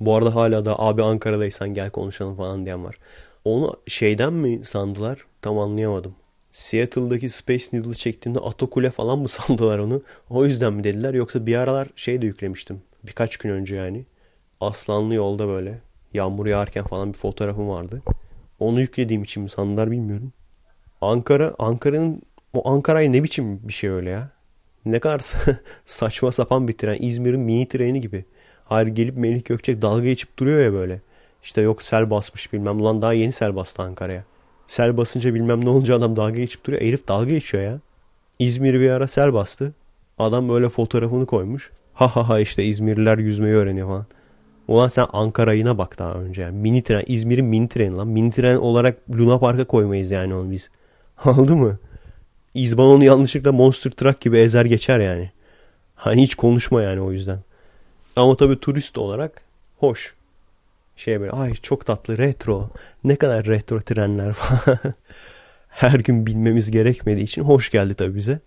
[0.00, 2.98] Bu arada hala da abi Ankara'daysan gel konuşalım falan diyen var.
[3.44, 5.26] Onu şeyden mi sandılar?
[5.42, 6.14] Tam anlayamadım.
[6.50, 10.02] Seattle'daki Space Needle çektiğimde Atokule falan mı sandılar onu?
[10.30, 11.14] O yüzden mi dediler?
[11.14, 12.82] Yoksa bir aralar şey de yüklemiştim.
[13.06, 14.04] Birkaç gün önce yani.
[14.60, 15.78] Aslanlı yolda böyle.
[16.14, 18.02] Yağmur yağarken falan bir fotoğrafım vardı.
[18.60, 20.32] Onu yüklediğim için mi sandılar bilmiyorum.
[21.00, 24.30] Ankara, Ankara'nın o Ankara'yı ne biçim bir şey öyle ya?
[24.84, 25.20] Ne kadar
[25.84, 26.96] saçma sapan bir tren.
[27.00, 28.24] İzmir'in mini treni gibi.
[28.64, 31.00] Hayır gelip Melih Gökçek dalga geçip duruyor ya böyle.
[31.42, 32.80] İşte yok sel basmış bilmem.
[32.80, 34.24] Ulan daha yeni sel bastı Ankara'ya.
[34.66, 36.82] Sel basınca bilmem ne olunca adam dalga geçip duruyor.
[36.82, 37.80] Herif dalga geçiyor ya.
[38.38, 39.72] İzmir bir ara sel bastı.
[40.18, 41.70] Adam böyle fotoğrafını koymuş.
[41.94, 44.06] Ha ha ha işte İzmirliler yüzmeyi öğreniyor falan.
[44.68, 46.42] Ulan sen Ankara'yına bak daha önce.
[46.42, 46.56] Yani.
[46.58, 47.04] Mini tren.
[47.06, 48.08] İzmir'in mini treni lan.
[48.08, 50.70] Mini tren olarak Luna Park'a koymayız yani onu biz.
[51.24, 51.78] Aldı mı?
[52.54, 55.30] İzban onu yanlışlıkla Monster Truck gibi ezer geçer yani.
[55.94, 57.38] Hani hiç konuşma yani o yüzden.
[58.16, 59.42] Ama tabii turist olarak
[59.78, 60.14] hoş.
[60.96, 62.70] Şey böyle ay çok tatlı retro.
[63.04, 64.78] Ne kadar retro trenler falan.
[65.68, 68.40] Her gün bilmemiz gerekmediği için hoş geldi tabii bize.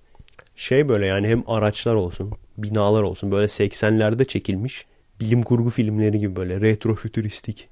[0.56, 4.86] Şey böyle yani hem araçlar olsun, binalar olsun böyle 80'lerde çekilmiş
[5.20, 7.70] bilim kurgu filmleri gibi böyle retro fütüristik.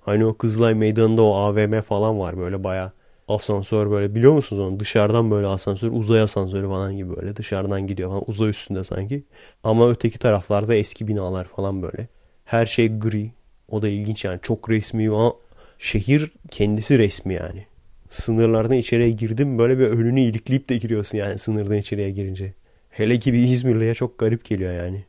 [0.00, 2.92] Hani o Kızılay Meydanı'nda o AVM falan var böyle baya
[3.28, 4.80] asansör böyle biliyor musunuz onu?
[4.80, 9.24] Dışarıdan böyle asansör uzay asansörü falan gibi böyle dışarıdan gidiyor falan uzay üstünde sanki.
[9.64, 12.08] Ama öteki taraflarda eski binalar falan böyle.
[12.44, 13.30] Her şey gri.
[13.68, 15.34] O da ilginç yani çok resmi ama
[15.78, 17.66] şehir kendisi resmi yani.
[18.08, 22.54] Sınırlardan içeriye girdim böyle bir önünü ilikleyip de giriyorsun yani sınırdan içeriye girince.
[22.90, 25.04] Hele ki bir İzmirli'ye çok garip geliyor yani.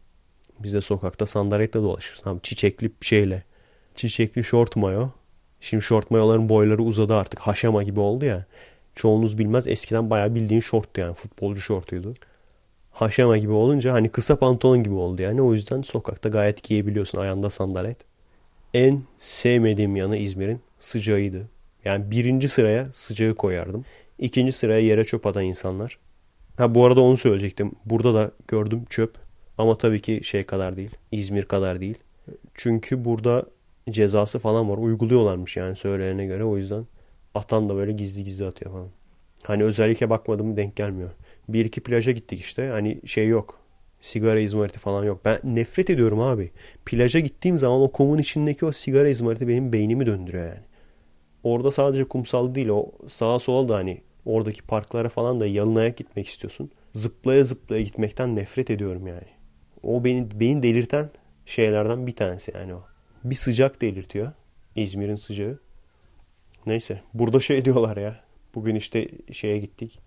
[0.64, 2.28] Biz de sokakta sandaletle dolaşırız.
[2.28, 3.44] Abi çiçekli bir şeyle.
[3.96, 5.10] Çiçekli şort mayo.
[5.62, 7.40] Şimdi şort mayoların boyları uzadı artık.
[7.40, 8.46] Haşama gibi oldu ya.
[8.96, 11.14] Çoğunuz bilmez eskiden bayağı bildiğin şorttu yani.
[11.14, 12.14] Futbolcu şortuydu.
[12.92, 15.42] Haşama gibi olunca hani kısa pantolon gibi oldu yani.
[15.42, 17.98] O yüzden sokakta gayet giyebiliyorsun ayağında sandalet.
[18.74, 21.48] En sevmediğim yanı İzmir'in sıcağıydı.
[21.86, 23.86] Yani birinci sıraya sıcağı koyardım.
[24.20, 25.98] İkinci sıraya yere çöp atan insanlar.
[26.58, 27.72] Ha bu arada onu söyleyecektim.
[27.86, 29.16] Burada da gördüm çöp.
[29.62, 30.90] Ama tabii ki şey kadar değil.
[31.12, 31.98] İzmir kadar değil.
[32.54, 33.46] Çünkü burada
[33.90, 34.78] cezası falan var.
[34.78, 36.44] Uyguluyorlarmış yani söyleyene göre.
[36.44, 36.86] O yüzden
[37.36, 38.88] atan da böyle gizli gizli atıyor falan.
[39.44, 41.10] Hani özellikle bakmadım denk gelmiyor.
[41.50, 42.68] Bir iki plaja gittik işte.
[42.68, 43.60] Hani şey yok.
[44.00, 45.22] Sigara izmariti falan yok.
[45.26, 46.52] Ben nefret ediyorum abi.
[46.86, 50.66] Plaja gittiğim zaman o kumun içindeki o sigara izmariti benim beynimi döndürüyor yani.
[51.44, 52.70] Orada sadece kumsal değil.
[52.70, 56.72] O sağa sola da hani oradaki parklara falan da yalın ayak gitmek istiyorsun.
[56.94, 59.41] Zıplaya zıplaya gitmekten nefret ediyorum yani.
[59.84, 61.10] O beni, beni delirten
[61.46, 62.84] şeylerden bir tanesi yani o.
[63.24, 64.32] Bir sıcak delirtiyor.
[64.76, 65.60] İzmir'in sıcağı.
[66.66, 67.02] Neyse.
[67.14, 68.20] Burada şey diyorlar ya.
[68.56, 70.00] Bugün işte şeye gittik.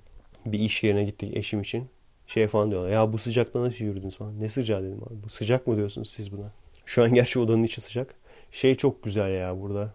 [0.47, 1.89] Bir iş yerine gittik eşim için.
[2.27, 2.91] Şey falan diyorlar.
[2.91, 4.41] Ya bu sıcakta nasıl yürüdünüz falan.
[4.41, 5.23] Ne sıcağı dedim abi.
[5.25, 6.53] Bu sıcak mı diyorsunuz siz buna?
[6.85, 8.15] Şu an gerçi odanın içi sıcak.
[8.51, 9.95] Şey çok güzel ya burada.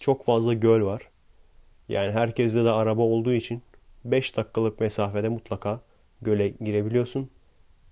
[0.00, 1.08] Çok fazla göl var.
[1.88, 3.62] Yani herkeste de araba olduğu için
[4.04, 5.80] 5 dakikalık mesafede mutlaka
[6.22, 7.30] göle girebiliyorsun.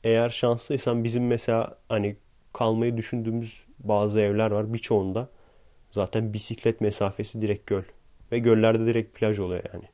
[0.05, 2.17] Eğer şanslıysan bizim mesela hani
[2.53, 4.73] kalmayı düşündüğümüz bazı evler var.
[4.73, 5.29] Birçoğunda
[5.91, 7.83] zaten bisiklet mesafesi direkt göl.
[8.33, 9.85] Ve göllerde direkt plaj oluyor yani.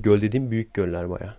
[0.00, 1.34] Göl dediğim büyük göller baya.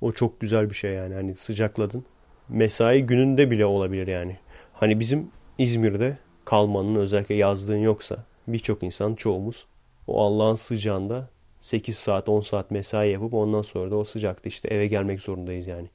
[0.00, 1.14] O çok güzel bir şey yani.
[1.14, 2.04] Hani sıcakladın.
[2.48, 4.36] Mesai gününde bile olabilir yani.
[4.72, 9.66] Hani bizim İzmir'de kalmanın özellikle yazdığın yoksa birçok insan çoğumuz
[10.06, 11.28] O Allah'ın sıcağında
[11.60, 15.66] 8 saat 10 saat mesai yapıp ondan sonra da o sıcakta işte eve gelmek zorundayız
[15.66, 15.88] yani.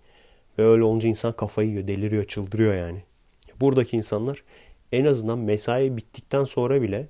[0.58, 3.04] Ve öyle olunca insan kafayı yiyor, deliriyor, çıldırıyor yani.
[3.62, 4.44] Buradaki insanlar
[4.92, 7.08] en azından mesai bittikten sonra bile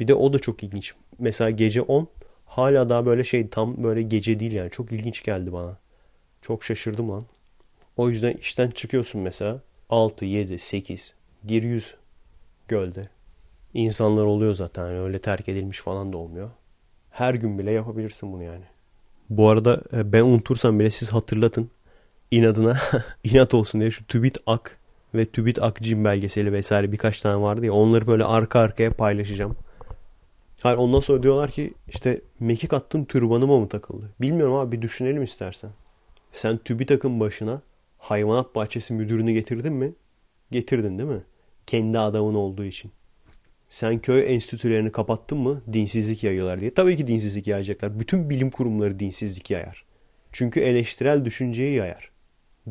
[0.00, 0.94] bir de o da çok ilginç.
[1.18, 2.08] Mesela gece 10
[2.46, 4.70] hala daha böyle şey tam böyle gece değil yani.
[4.70, 5.78] Çok ilginç geldi bana.
[6.42, 7.26] Çok şaşırdım lan.
[7.96, 11.14] O yüzden işten çıkıyorsun mesela 6, 7, 8
[11.46, 11.94] gir 100
[12.68, 13.08] gölde.
[13.74, 16.50] İnsanlar oluyor zaten öyle terk edilmiş falan da olmuyor.
[17.10, 18.64] Her gün bile yapabilirsin bunu yani.
[19.30, 21.70] Bu arada e, ben unutursam bile siz hatırlatın.
[22.30, 22.78] İnadına
[23.24, 24.78] inat olsun diye şu TÜBİT AK
[25.14, 29.56] ve TÜBİT Akcim belgeseli vesaire birkaç tane vardı ya onları böyle arka arkaya paylaşacağım.
[30.62, 34.10] Hayır ondan sonra diyorlar ki işte mekik attın türbanıma mı takıldı?
[34.20, 35.70] Bilmiyorum abi bir düşünelim istersen.
[36.32, 37.62] Sen TÜBİTAK'ın başına
[37.98, 39.92] hayvanat bahçesi müdürünü getirdin mi?
[40.50, 41.22] Getirdin değil mi?
[41.66, 42.90] Kendi adamın olduğu için.
[43.68, 46.74] Sen köy enstitülerini kapattın mı dinsizlik yayıyorlar diye.
[46.74, 48.00] Tabii ki dinsizlik yayacaklar.
[48.00, 49.84] Bütün bilim kurumları dinsizlik yayar.
[50.32, 52.13] Çünkü eleştirel düşünceyi yayar.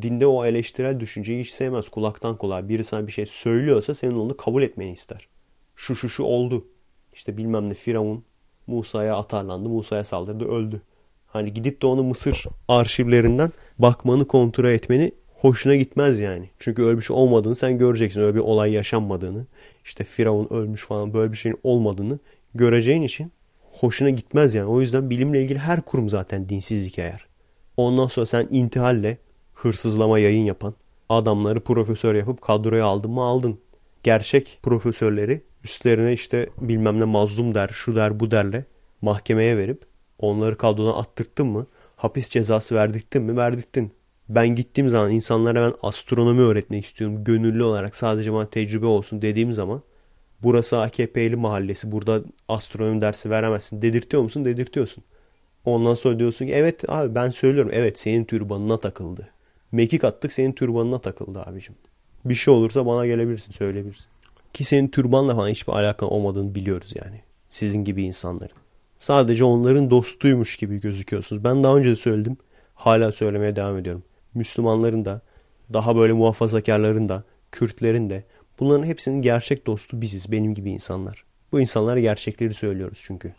[0.02, 1.88] Dinde o eleştirel düşünceyi hiç sevmez.
[1.88, 5.28] Kulaktan kulağa biri sana bir şey söylüyorsa senin onu kabul etmeni ister.
[5.76, 6.66] Şu şu şu oldu.
[7.12, 8.24] İşte bilmem ne Firavun
[8.66, 9.68] Musa'ya atarlandı.
[9.68, 10.82] Musa'ya saldırdı öldü.
[11.26, 16.50] Hani gidip de onu Mısır arşivlerinden bakmanı kontrol etmeni hoşuna gitmez yani.
[16.58, 18.20] Çünkü öyle bir şey olmadığını sen göreceksin.
[18.20, 19.46] Öyle bir olay yaşanmadığını.
[19.84, 22.18] işte Firavun ölmüş falan böyle bir şeyin olmadığını
[22.54, 23.32] göreceğin için
[23.72, 24.66] hoşuna gitmez yani.
[24.66, 27.26] O yüzden bilimle ilgili her kurum zaten dinsizlik eğer.
[27.76, 29.18] Ondan sonra sen intihalle
[29.54, 30.74] hırsızlama yayın yapan
[31.08, 33.58] adamları profesör yapıp kadroya aldın mı aldın.
[34.02, 38.64] Gerçek profesörleri üstlerine işte bilmem ne mazlum der, şu der, bu derle
[39.02, 39.82] mahkemeye verip
[40.18, 41.66] onları kadrodan attırttın mı?
[41.96, 43.36] Hapis cezası verdiktin mi?
[43.36, 43.92] Verdiktin.
[44.28, 47.24] Ben gittiğim zaman insanlara ben astronomi öğretmek istiyorum.
[47.24, 49.82] Gönüllü olarak sadece bana tecrübe olsun dediğim zaman
[50.42, 51.92] burası AKP'li mahallesi.
[51.92, 53.82] Burada astronomi dersi veremezsin.
[53.82, 54.44] Dedirtiyor musun?
[54.44, 55.04] Dedirtiyorsun.
[55.64, 57.70] Ondan sonra diyorsun ki evet abi ben söylüyorum.
[57.74, 59.33] Evet senin türbanına takıldı.
[59.72, 61.74] Mekik attık senin türbanına takıldı abicim.
[62.24, 64.06] Bir şey olursa bana gelebilirsin söyleyebilirsin.
[64.52, 67.20] Ki senin türbanla falan hiçbir alakan olmadığını biliyoruz yani.
[67.50, 68.56] Sizin gibi insanların.
[68.98, 71.44] Sadece onların dostuymuş gibi gözüküyorsunuz.
[71.44, 72.36] Ben daha önce de söyledim.
[72.74, 74.02] Hala söylemeye devam ediyorum.
[74.34, 75.20] Müslümanların da,
[75.72, 78.24] daha böyle muhafazakarların da, Kürtlerin de
[78.60, 80.32] bunların hepsinin gerçek dostu biziz.
[80.32, 81.24] Benim gibi insanlar.
[81.52, 83.34] Bu insanlara gerçekleri söylüyoruz çünkü.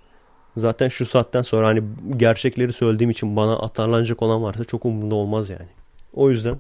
[0.58, 1.84] Zaten şu saatten sonra hani
[2.18, 5.68] gerçekleri söylediğim için bana atarlanacak olan varsa çok umurumda olmaz yani.
[6.16, 6.58] O yüzden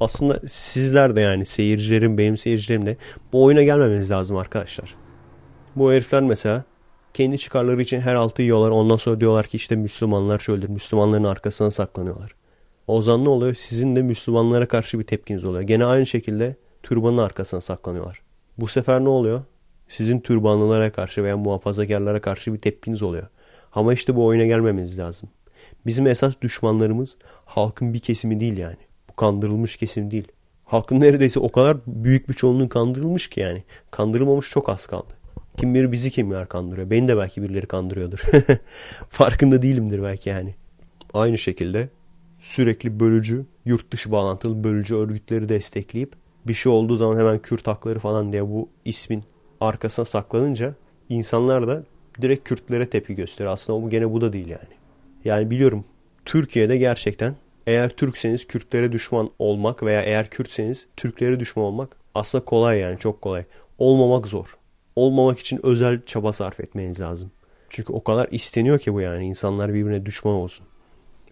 [0.00, 2.96] aslında sizler de yani seyircilerim, benim seyircilerim de
[3.32, 4.94] bu oyuna gelmemeniz lazım arkadaşlar.
[5.76, 6.64] Bu herifler mesela
[7.14, 8.70] kendi çıkarları için her altı yiyorlar.
[8.70, 10.68] Ondan sonra diyorlar ki işte Müslümanlar şöyledir.
[10.68, 12.34] Müslümanların arkasına saklanıyorlar.
[12.86, 13.54] O zaman ne oluyor?
[13.54, 15.62] Sizin de Müslümanlara karşı bir tepkiniz oluyor.
[15.62, 18.22] Gene aynı şekilde türbanın arkasına saklanıyorlar.
[18.58, 19.42] Bu sefer ne oluyor?
[19.88, 23.26] Sizin türbanlılara karşı veya muhafazakarlara karşı bir tepkiniz oluyor.
[23.72, 25.28] Ama işte bu oyuna gelmemeniz lazım.
[25.88, 28.76] Bizim esas düşmanlarımız halkın bir kesimi değil yani.
[29.10, 30.28] Bu kandırılmış kesim değil.
[30.64, 33.64] Halkın neredeyse o kadar büyük bir çoğunluğu kandırılmış ki yani.
[33.90, 35.14] Kandırılmamış çok az kaldı.
[35.56, 36.90] Kim bilir bizi kimler kandırıyor.
[36.90, 38.22] Beni de belki birileri kandırıyordur.
[39.08, 40.54] Farkında değilimdir belki yani.
[41.14, 41.88] Aynı şekilde
[42.38, 46.12] sürekli bölücü, yurt dışı bağlantılı bölücü örgütleri destekleyip
[46.46, 49.24] bir şey olduğu zaman hemen Kürt hakları falan diye bu ismin
[49.60, 50.74] arkasına saklanınca
[51.08, 51.84] insanlar da
[52.22, 53.52] direkt Kürtlere tepki gösteriyor.
[53.52, 54.77] Aslında bu gene bu da değil yani.
[55.28, 55.84] Yani biliyorum
[56.24, 62.78] Türkiye'de gerçekten eğer Türkseniz Kürtlere düşman olmak veya eğer Kürtseniz Türklere düşman olmak aslında kolay
[62.78, 63.44] yani çok kolay.
[63.78, 64.56] Olmamak zor.
[64.96, 67.30] Olmamak için özel çaba sarf etmeniz lazım.
[67.70, 70.66] Çünkü o kadar isteniyor ki bu yani insanlar birbirine düşman olsun.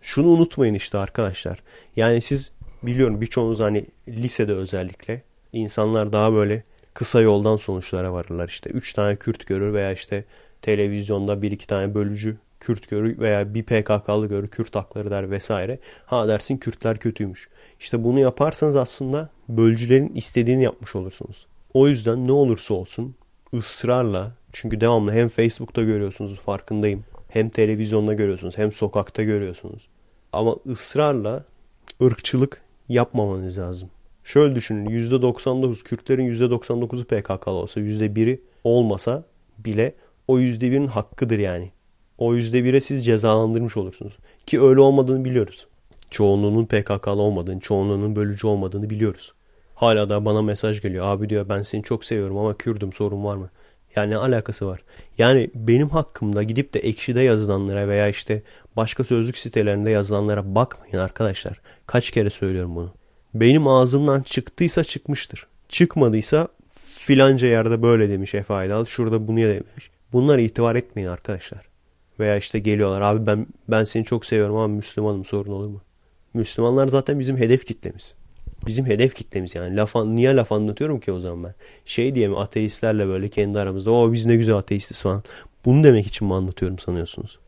[0.00, 1.62] Şunu unutmayın işte arkadaşlar.
[1.96, 5.22] Yani siz biliyorum birçoğunuz hani lisede özellikle
[5.52, 6.62] insanlar daha böyle
[6.94, 8.48] kısa yoldan sonuçlara varırlar.
[8.48, 10.24] İşte 3 tane Kürt görür veya işte
[10.62, 15.78] televizyonda bir iki tane bölücü Kürt görür veya bir PKK'lı görür Kürt hakları der vesaire.
[16.06, 17.48] Ha dersin Kürtler kötüymüş.
[17.80, 21.46] İşte bunu yaparsanız aslında bölücülerin istediğini yapmış olursunuz.
[21.74, 23.14] O yüzden ne olursa olsun
[23.54, 27.04] ısrarla çünkü devamlı hem Facebook'ta görüyorsunuz farkındayım.
[27.28, 29.88] Hem televizyonda görüyorsunuz hem sokakta görüyorsunuz.
[30.32, 31.44] Ama ısrarla
[32.02, 33.90] ırkçılık yapmamanız lazım.
[34.24, 39.24] Şöyle düşünün %99 Kürtlerin %99'u PKK'lı olsa %1'i olmasa
[39.58, 39.94] bile
[40.28, 41.70] o %1'in hakkıdır yani.
[42.18, 44.12] O %1'e siz cezalandırmış olursunuz.
[44.46, 45.66] Ki öyle olmadığını biliyoruz.
[46.10, 49.32] Çoğunluğunun PKK'lı olmadığını, çoğunluğunun bölücü olmadığını biliyoruz.
[49.74, 51.06] Hala da bana mesaj geliyor.
[51.06, 53.50] Abi diyor ben seni çok seviyorum ama Kürdüm sorun var mı?
[53.96, 54.80] Yani ne alakası var?
[55.18, 58.42] Yani benim hakkımda gidip de ekşide yazılanlara veya işte
[58.76, 61.60] başka sözlük sitelerinde yazılanlara bakmayın arkadaşlar.
[61.86, 62.92] Kaç kere söylüyorum bunu.
[63.34, 65.46] Benim ağzımdan çıktıysa çıkmıştır.
[65.68, 66.48] Çıkmadıysa
[66.98, 68.84] filanca yerde böyle demiş Efe Aydal.
[68.84, 69.90] Şurada bunu demiş.
[70.12, 71.75] Bunlara itibar etmeyin arkadaşlar.
[72.20, 75.80] Veya işte geliyorlar abi ben ben seni çok seviyorum ama Müslümanım sorun olur mu?
[76.34, 78.14] Müslümanlar zaten bizim hedef kitlemiz.
[78.66, 79.76] Bizim hedef kitlemiz yani.
[79.76, 81.54] Laf, niye laf anlatıyorum ki o zaman ben?
[81.84, 85.22] Şey diye mi ateistlerle böyle kendi aramızda o biz ne güzel ateistiz falan.
[85.64, 87.38] Bunu demek için mi anlatıyorum sanıyorsunuz?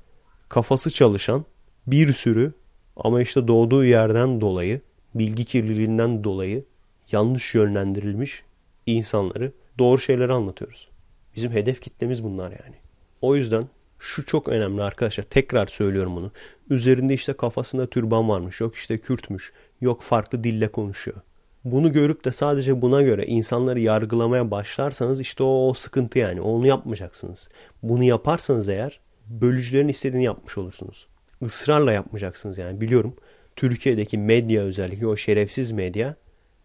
[0.49, 1.45] Kafası çalışan
[1.87, 2.53] bir sürü
[2.97, 4.81] ama işte doğduğu yerden dolayı
[5.15, 6.65] bilgi kirliliğinden dolayı
[7.13, 8.43] yanlış yönlendirilmiş
[8.87, 10.89] insanları doğru şeyleri anlatıyoruz.
[11.37, 12.77] Bizim hedef kitlemiz bunlar yani.
[13.21, 13.65] O yüzden
[13.99, 15.25] şu çok önemli arkadaşlar.
[15.25, 16.31] Tekrar söylüyorum bunu.
[16.71, 18.61] Üzerinde işte kafasında türban varmış.
[18.61, 19.53] Yok işte Kürtmüş.
[19.81, 21.17] Yok farklı dille konuşuyor.
[21.65, 26.41] Bunu görüp de sadece buna göre insanları yargılamaya başlarsanız işte o, o sıkıntı yani.
[26.41, 27.49] Onu yapmayacaksınız.
[27.83, 31.07] Bunu yaparsanız eğer bölücülerin istediğini yapmış olursunuz.
[31.43, 32.81] Israrla yapmayacaksınız yani.
[32.81, 33.17] Biliyorum
[33.57, 36.15] Türkiye'deki medya özellikle o şerefsiz medya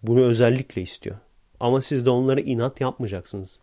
[0.03, 1.15] bunu özellikle istiyor.
[1.59, 3.59] Ama siz de onlara inat yapmayacaksınız.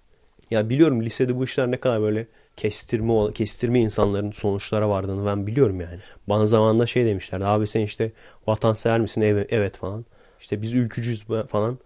[0.50, 2.26] Ya biliyorum lisede bu işler ne kadar böyle
[2.60, 5.98] kestirme kestirme insanların sonuçlara vardığını ben biliyorum yani.
[6.28, 7.44] Bana zamanında şey demişlerdi.
[7.44, 8.12] Abi sen işte
[8.46, 9.20] vatansever misin?
[9.20, 10.04] Evet, evet falan.
[10.40, 11.78] İşte biz ülkücüyüz falan.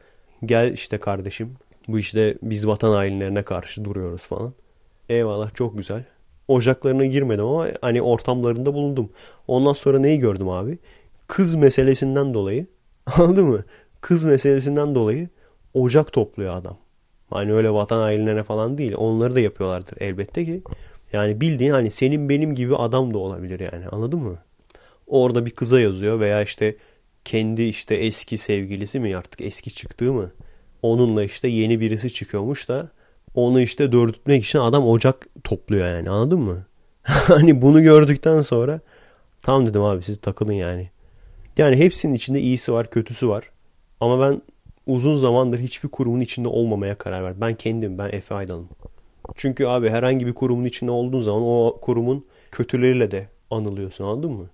[0.45, 1.55] Gel işte kardeşim.
[1.89, 4.55] Bu işte biz vatan hainlerine karşı duruyoruz falan.
[5.09, 6.05] Eyvallah çok güzel.
[6.49, 9.11] Ocaklarına girmedim ama hani ortamlarında bulundum.
[9.49, 10.79] Ondan sonra neyi gördüm abi?
[11.27, 12.66] Kız meselesinden dolayı
[13.16, 13.64] anladın mı?
[14.01, 15.29] Kız meselesinden dolayı
[15.75, 16.84] ocak topluyor adam.
[17.31, 18.95] Hani öyle vatan hainlerine falan değil.
[18.97, 20.62] Onları da yapıyorlardır elbette ki.
[21.12, 24.39] Yani bildiğin hani senin benim gibi adam da olabilir yani anladın mı?
[25.07, 26.77] Orada bir kıza yazıyor veya işte
[27.25, 30.31] kendi işte eski sevgilisi mi artık eski çıktığı mı?
[30.83, 32.89] Onunla işte yeni birisi çıkıyormuş da
[33.35, 36.66] onu işte dördütmek için adam ocak topluyor yani anladın mı?
[37.03, 38.81] hani bunu gördükten sonra
[39.43, 40.91] tam dedim abi siz takılın yani.
[41.59, 43.51] Yani hepsinin içinde iyisi var kötüsü var.
[44.01, 44.43] Ama ben
[44.87, 47.41] uzun zamandır hiçbir kurumun içinde olmamaya karar verdim.
[47.41, 48.68] Ben kendim, ben Efe Aydal'ım.
[49.35, 54.47] Çünkü abi herhangi bir kurumun içinde olduğun zaman o kurumun kötüleriyle de anılıyorsun anladın mı?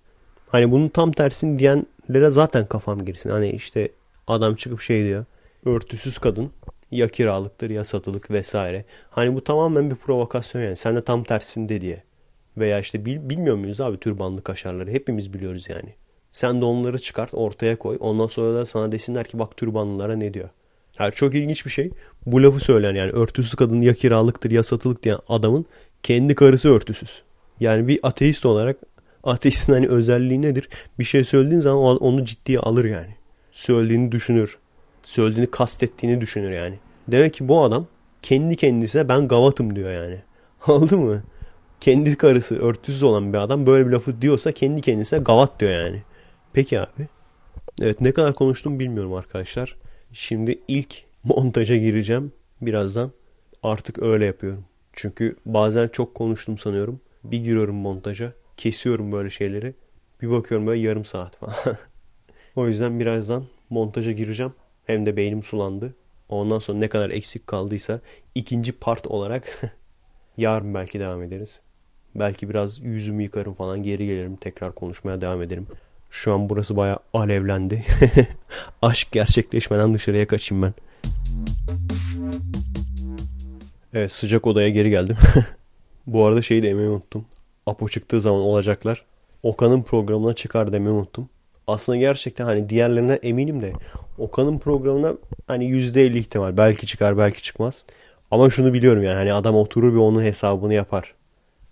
[0.48, 3.30] Hani bunun tam tersini diyenlere zaten kafam girsin.
[3.30, 3.88] Hani işte
[4.26, 5.24] adam çıkıp şey diyor.
[5.64, 6.50] Örtüsüz kadın
[6.90, 8.84] ya kiralıktır ya satılık vesaire.
[9.10, 10.76] Hani bu tamamen bir provokasyon yani.
[10.76, 12.02] Sen de tam tersinde diye.
[12.56, 14.90] Veya işte bil, bilmiyor muyuz abi türbanlı kaşarları?
[14.90, 15.94] Hepimiz biliyoruz yani.
[16.32, 17.96] Sen de onları çıkart ortaya koy.
[18.00, 20.48] Ondan sonra da sana desinler ki bak türbanlılara ne diyor.
[20.98, 21.90] Yani çok ilginç bir şey.
[22.26, 25.66] Bu lafı söyleyen yani örtüsüz kadın ya kiralıktır ya satılık diyen adamın
[26.02, 27.22] kendi karısı örtüsüz.
[27.60, 28.76] Yani bir ateist olarak
[29.24, 30.68] ateistin hani özelliği nedir?
[30.98, 33.14] Bir şey söylediğin zaman onu ciddiye alır yani.
[33.52, 34.58] Söylediğini düşünür.
[35.02, 36.78] Söylediğini kastettiğini düşünür yani.
[37.08, 37.86] Demek ki bu adam
[38.22, 40.18] kendi kendisine ben gavatım diyor yani.
[40.66, 41.22] Aldı mı?
[41.80, 46.02] Kendi karısı örtüsüz olan bir adam böyle bir lafı diyorsa kendi kendisine gavat diyor yani.
[46.52, 47.08] Peki abi.
[47.80, 49.76] Evet ne kadar konuştum bilmiyorum arkadaşlar.
[50.12, 53.12] Şimdi ilk montaja gireceğim birazdan.
[53.62, 54.64] Artık öyle yapıyorum.
[54.92, 57.00] Çünkü bazen çok konuştum sanıyorum.
[57.24, 58.32] Bir giriyorum montaja.
[58.56, 59.74] Kesiyorum böyle şeyleri.
[60.22, 61.54] Bir bakıyorum böyle yarım saat falan.
[62.56, 64.52] o yüzden birazdan montaja gireceğim.
[64.86, 65.94] Hem de beynim sulandı.
[66.28, 68.00] Ondan sonra ne kadar eksik kaldıysa
[68.34, 69.62] ikinci part olarak
[70.36, 71.60] yarın belki devam ederiz.
[72.14, 75.66] Belki biraz yüzümü yıkarım falan geri gelirim tekrar konuşmaya devam ederim.
[76.10, 77.84] Şu an burası baya alevlendi.
[78.82, 80.74] Aşk gerçekleşmeden dışarıya kaçayım ben.
[83.94, 85.16] Evet sıcak odaya geri geldim.
[86.06, 87.24] Bu arada şeyi de demeyi unuttum.
[87.66, 89.04] Apo çıktığı zaman olacaklar.
[89.42, 91.28] Okan'ın programına çıkar demeyi unuttum.
[91.66, 93.72] Aslında gerçekten hani diğerlerine eminim de
[94.18, 95.14] Okan'ın programına
[95.46, 97.84] hani %50 ihtimal belki çıkar belki çıkmaz.
[98.30, 101.14] Ama şunu biliyorum yani hani adam oturur bir onun hesabını yapar.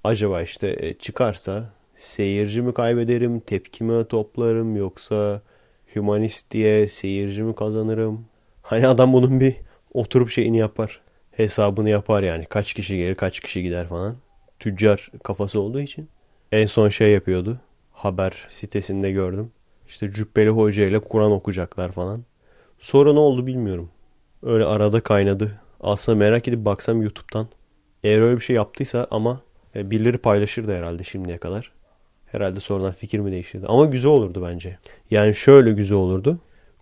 [0.04, 5.42] Acaba işte e, çıkarsa seyirci mi kaybederim, tepki mi toplarım yoksa
[5.94, 8.24] humanist diye seyirci mi kazanırım?
[8.62, 9.56] Hani adam bunun bir
[9.94, 11.00] oturup şeyini yapar.
[11.30, 12.44] Hesabını yapar yani.
[12.44, 14.16] Kaç kişi gelir, kaç kişi gider falan.
[14.58, 16.08] Tüccar kafası olduğu için.
[16.52, 17.60] En son şey yapıyordu.
[17.92, 19.50] Haber sitesinde gördüm.
[19.88, 22.24] İşte Cübbeli Hoca ile Kur'an okuyacaklar falan.
[22.78, 23.90] Sonra ne oldu bilmiyorum.
[24.42, 25.60] Öyle arada kaynadı.
[25.80, 27.48] Aslında merak edip baksam YouTube'dan.
[28.04, 29.40] Eğer öyle bir şey yaptıysa ama
[29.76, 31.77] e, birileri paylaşırdı herhalde şimdiye kadar.
[32.32, 33.66] Herhalde sonradan fikir mi değiştirdi.
[33.66, 34.78] Ama güzel olurdu bence.
[35.10, 36.38] Yani şöyle güzel olurdu.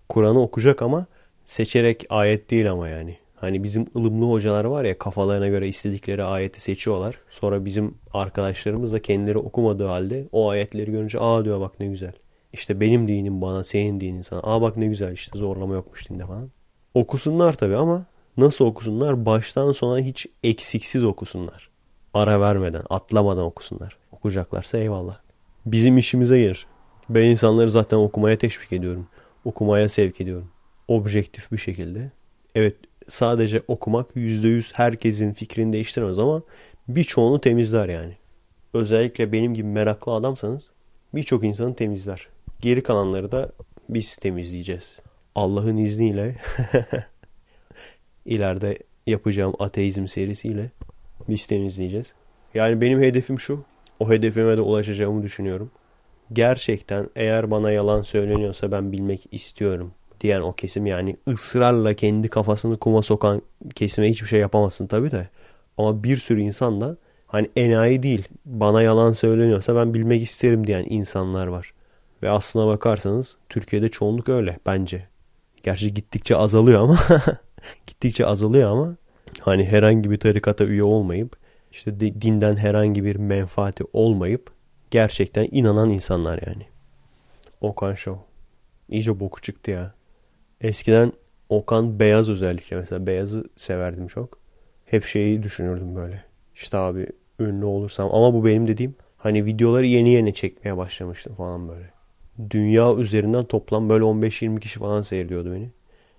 [0.08, 1.06] Kur'an'ı okuyacak ama
[1.44, 3.18] seçerek ayet değil ama yani.
[3.36, 7.18] Hani bizim ılımlı hocalar var ya kafalarına göre istedikleri ayeti seçiyorlar.
[7.30, 12.12] Sonra bizim arkadaşlarımız da kendileri okumadığı halde o ayetleri görünce aa diyor bak ne güzel.
[12.52, 14.40] İşte benim dinim bana senin dinin sana.
[14.42, 16.50] Aa bak ne güzel işte zorlama yokmuş dinde falan.
[16.94, 19.26] Okusunlar tabii ama nasıl okusunlar?
[19.26, 21.70] Baştan sona hiç eksiksiz okusunlar.
[22.14, 23.96] Ara vermeden, atlamadan okusunlar.
[24.12, 25.25] Okuyacaklarsa eyvallah
[25.66, 26.66] bizim işimize gelir.
[27.08, 29.06] Ben insanları zaten okumaya teşvik ediyorum.
[29.44, 30.48] Okumaya sevk ediyorum.
[30.88, 32.10] Objektif bir şekilde.
[32.54, 32.76] Evet
[33.08, 36.42] sadece okumak %100 herkesin fikrini değiştirmez ama
[36.88, 38.16] birçoğunu temizler yani.
[38.74, 40.70] özellikle benim gibi meraklı adamsanız
[41.14, 42.28] birçok insanı temizler.
[42.60, 43.52] Geri kalanları da
[43.88, 44.98] biz temizleyeceğiz.
[45.34, 46.36] Allah'ın izniyle
[48.24, 50.70] ileride yapacağım ateizm serisiyle
[51.28, 52.14] biz temizleyeceğiz.
[52.54, 53.64] Yani benim hedefim şu.
[54.00, 55.70] O hedefime de ulaşacağımı düşünüyorum.
[56.32, 62.76] Gerçekten eğer bana yalan söyleniyorsa ben bilmek istiyorum diyen o kesim yani ısrarla kendi kafasını
[62.76, 63.42] kuma sokan
[63.74, 65.28] kesime hiçbir şey yapamazsın tabii de.
[65.78, 70.86] Ama bir sürü insan da hani enayi değil bana yalan söyleniyorsa ben bilmek isterim diyen
[70.88, 71.72] insanlar var.
[72.22, 75.06] Ve aslına bakarsanız Türkiye'de çoğunluk öyle bence.
[75.62, 76.98] Gerçi gittikçe azalıyor ama
[77.86, 78.96] gittikçe azalıyor ama
[79.40, 81.36] hani herhangi bir tarikata üye olmayıp
[81.76, 84.50] işte dinden herhangi bir menfaati olmayıp
[84.90, 86.66] gerçekten inanan insanlar yani.
[87.60, 88.24] Okan Show.
[88.88, 89.94] İyice boku çıktı ya.
[90.60, 91.12] Eskiden
[91.48, 94.38] Okan beyaz özellikle mesela beyazı severdim çok.
[94.84, 96.24] Hep şeyi düşünürdüm böyle.
[96.54, 97.06] İşte abi
[97.40, 101.90] ünlü olursam ama bu benim dediğim hani videoları yeni yeni çekmeye başlamıştım falan böyle.
[102.50, 105.70] Dünya üzerinden toplam böyle 15-20 kişi falan seyrediyordu beni.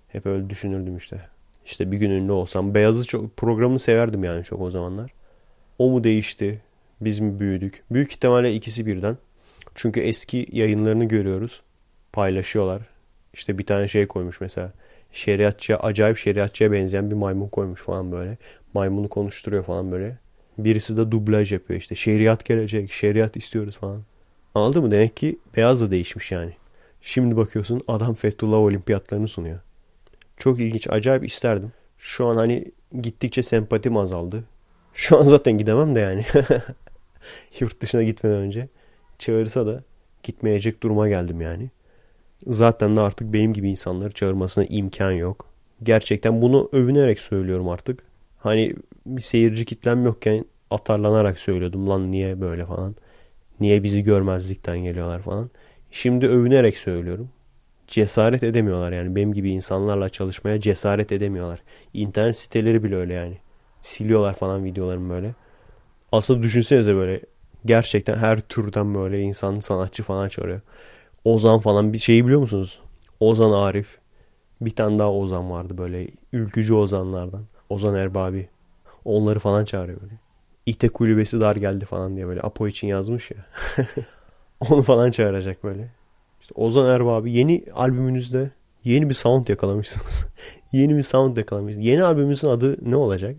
[0.08, 1.22] Hep öyle düşünürdüm işte.
[1.66, 2.74] İşte bir gün ünlü olsam.
[2.74, 5.17] Beyazı çok programını severdim yani çok o zamanlar.
[5.80, 6.62] O mu değişti?
[7.02, 7.84] Biz mi büyüdük?
[7.92, 9.18] Büyük ihtimalle ikisi birden.
[9.76, 11.62] Çünkü eski yayınlarını görüyoruz.
[12.14, 12.82] Paylaşıyorlar.
[13.34, 14.74] İşte bir tane şey koymuş mesela.
[15.12, 18.38] Şeriatçıya, acayip şeriatçıya benzeyen bir maymun koymuş falan böyle.
[18.74, 20.18] Maymunu konuşturuyor falan böyle.
[20.58, 21.96] Birisi de dublaj yapıyor işte.
[21.96, 24.02] Şeriat gelecek, şeriat istiyoruz falan.
[24.56, 24.92] Anladın mı?
[24.92, 26.54] Demek ki beyaz da değişmiş yani.
[27.02, 29.60] Şimdi bakıyorsun adam Fethullah olimpiyatlarını sunuyor.
[30.38, 30.88] Çok ilginç.
[30.90, 31.72] Acayip isterdim.
[31.98, 32.72] Şu an hani
[33.02, 34.44] gittikçe sempatim azaldı.
[34.98, 36.26] Şu an zaten gidemem de yani.
[37.60, 38.68] Yurt dışına gitmeden önce.
[39.20, 39.84] Çağırsa da
[40.24, 41.70] gitmeyecek duruma geldim yani.
[42.48, 45.46] Zaten de artık benim gibi insanları çağırmasına imkan yok.
[45.84, 48.04] Gerçekten bunu övünerek söylüyorum artık.
[48.38, 48.76] Hani
[49.06, 51.90] bir seyirci kitlem yokken atarlanarak söylüyordum.
[51.90, 52.96] Lan niye böyle falan.
[53.60, 55.50] Niye bizi görmezlikten geliyorlar falan.
[55.92, 57.30] Şimdi övünerek söylüyorum.
[57.88, 59.16] Cesaret edemiyorlar yani.
[59.16, 61.60] Benim gibi insanlarla çalışmaya cesaret edemiyorlar.
[61.94, 63.38] İnternet siteleri bile öyle yani.
[63.82, 65.34] Siliyorlar falan videolarımı böyle.
[66.12, 67.22] Aslında düşünsenize böyle
[67.66, 70.62] gerçekten her türden böyle insan sanatçı falan çağırıyor.
[71.24, 72.80] Ozan falan bir şeyi biliyor musunuz?
[73.20, 73.98] Ozan Arif.
[74.62, 77.44] Bir tane daha Ozan vardı böyle ülkücü Ozanlardan.
[77.70, 78.50] Ozan Erbabi.
[79.06, 80.14] Onları falan çağırıyor böyle.
[80.66, 83.46] İte kulübesi dar geldi falan diye böyle Apo için yazmış ya.
[84.70, 85.92] Onu falan çağıracak böyle.
[86.42, 88.52] İşte Ozan Erbabi yeni albümünüzde
[88.84, 90.26] yeni bir sound yakalamışsınız.
[90.72, 91.86] yeni bir sound yakalamışsınız.
[91.86, 93.36] Yeni albümünüzün adı ne olacak?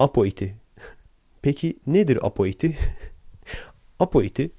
[0.00, 0.54] Apo iti.
[1.42, 2.76] Peki nedir Apo iti?
[3.98, 4.50] Apo iti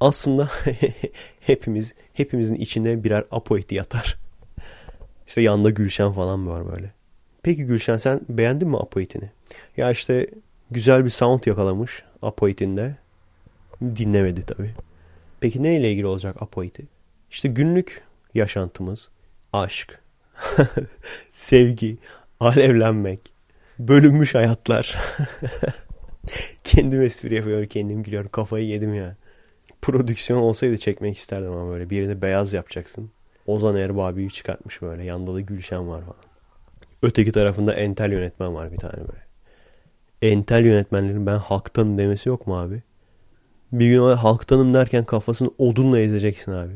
[0.00, 0.48] aslında
[1.40, 4.16] hepimiz hepimizin içinde birer Apo iti yatar.
[5.26, 6.92] İşte yanında Gülşen falan var böyle.
[7.42, 9.30] Peki Gülşen sen beğendin mi Apo itini?
[9.76, 10.26] Ya işte
[10.70, 12.96] güzel bir sound yakalamış Apo itinde.
[13.82, 14.74] Dinlemedi tabii.
[15.40, 16.84] Peki ne ile ilgili olacak Apo iti?
[17.30, 18.02] İşte günlük
[18.34, 19.10] yaşantımız,
[19.52, 20.00] aşk,
[21.30, 21.96] sevgi,
[22.40, 23.33] alevlenmek,
[23.78, 24.98] bölünmüş hayatlar.
[26.64, 28.30] kendim espri yapıyorum, kendim gülüyorum.
[28.30, 29.16] Kafayı yedim ya.
[29.82, 31.90] Prodüksiyon olsaydı çekmek isterdim ama böyle.
[31.90, 33.10] Birini beyaz yapacaksın.
[33.46, 35.04] Ozan Erbabi'yi çıkartmış böyle.
[35.04, 36.24] Yanında da Gülşen var falan.
[37.02, 39.24] Öteki tarafında entel yönetmen var bir tane böyle.
[40.22, 42.82] Entel yönetmenlerin ben halktanım demesi yok mu abi?
[43.72, 46.72] Bir gün halktanım derken kafasını odunla ezeceksin abi.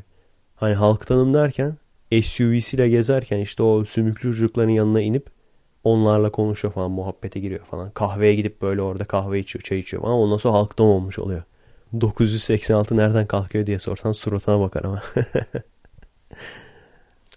[0.57, 1.77] Hani halktanım derken
[2.23, 5.38] SUV'siyle gezerken işte o sümüklü çocukların yanına inip
[5.89, 7.91] onlarla konuşuyor falan muhabbete giriyor falan.
[7.91, 11.43] Kahveye gidip böyle orada kahve içiyor çay içiyor falan ondan sonra halktan olmuş oluyor.
[12.01, 15.03] 986 nereden kalkıyor diye sorsan suratına bakar ama.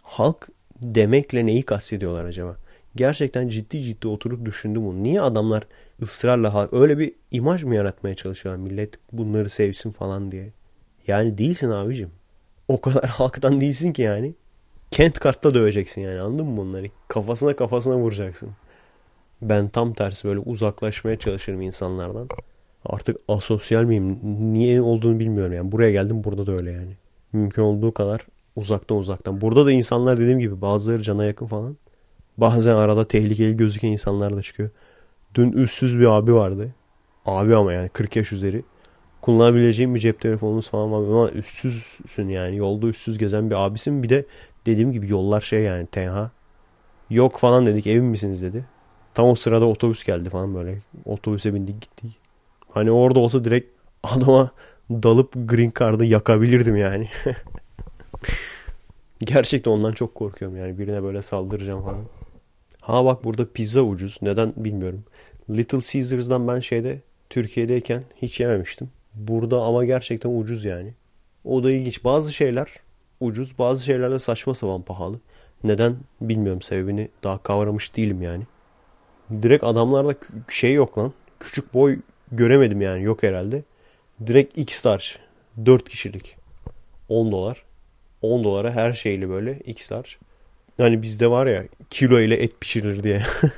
[0.02, 0.50] Halk
[0.82, 2.58] demekle neyi kastediyorlar acaba?
[2.96, 5.04] Gerçekten ciddi ciddi oturup düşündüm bunu.
[5.04, 5.64] Niye adamlar
[6.02, 10.54] ısrarla öyle bir imaj mı yaratmaya çalışıyorlar millet bunları sevsin falan diye?
[11.08, 12.12] Yani değilsin abicim.
[12.68, 14.34] O kadar halktan değilsin ki yani.
[14.92, 16.88] Kent kartta döveceksin yani anladın mı bunları?
[17.08, 18.50] Kafasına kafasına vuracaksın.
[19.42, 22.30] Ben tam tersi böyle uzaklaşmaya çalışırım insanlardan.
[22.86, 24.20] Artık asosyal miyim?
[24.54, 25.72] Niye olduğunu bilmiyorum yani.
[25.72, 26.92] Buraya geldim burada da öyle yani.
[27.34, 28.22] Mümkün olduğu kadar
[28.56, 29.42] uzaktan uzaktan.
[29.42, 31.78] Burada da insanlar dediğim gibi bazıları cana yakın falan.
[32.38, 34.70] Bazen arada tehlikeli gözüken insanlar da çıkıyor.
[35.36, 36.76] Dün üstsüz bir abi vardı.
[37.26, 38.64] Abi ama yani 40 yaş üzeri.
[39.22, 40.98] Kullanabileceğim bir cep telefonumuz falan var.
[40.98, 42.58] Ama üstsüzsün yani.
[42.58, 44.04] Yolda üstsüz gezen bir abisin.
[44.04, 44.26] Bir de
[44.66, 46.32] dediğim gibi yollar şey yani tenha.
[47.10, 48.66] Yok falan dedik emin misiniz dedi.
[49.14, 50.78] Tam o sırada otobüs geldi falan böyle.
[51.06, 52.18] Otobüse bindik gittik.
[52.70, 53.72] Hani orada olsa direkt
[54.04, 54.52] adama
[54.92, 57.10] dalıp green card'ı yakabilirdim yani.
[59.20, 60.80] Gerçekten ondan çok korkuyorum yani.
[60.80, 62.06] Birine böyle saldıracağım falan.
[62.82, 64.18] Ha bak burada pizza ucuz.
[64.22, 65.04] Neden bilmiyorum.
[65.50, 68.90] Little Caesars'dan ben şeyde Türkiye'deyken hiç yememiştim.
[69.14, 70.94] Burada ama gerçekten ucuz yani.
[71.46, 72.04] O da ilginç.
[72.04, 72.68] Bazı şeyler
[73.22, 75.20] ucuz, bazı şeyler de saçma sapan pahalı.
[75.64, 78.44] Neden bilmiyorum sebebini daha kavramış değilim yani.
[79.42, 80.16] Direkt adamlarda
[80.48, 81.14] şey yok lan.
[81.40, 82.00] Küçük boy
[82.32, 83.64] göremedim yani yok herhalde.
[84.28, 85.18] Direkt X-Large
[85.66, 86.36] 4 kişilik
[87.10, 87.64] 10 dolar.
[88.22, 90.10] 10 dolara her şeyli böyle X-Large.
[90.78, 93.22] Hani bizde var ya kilo ile et pişirilir diye.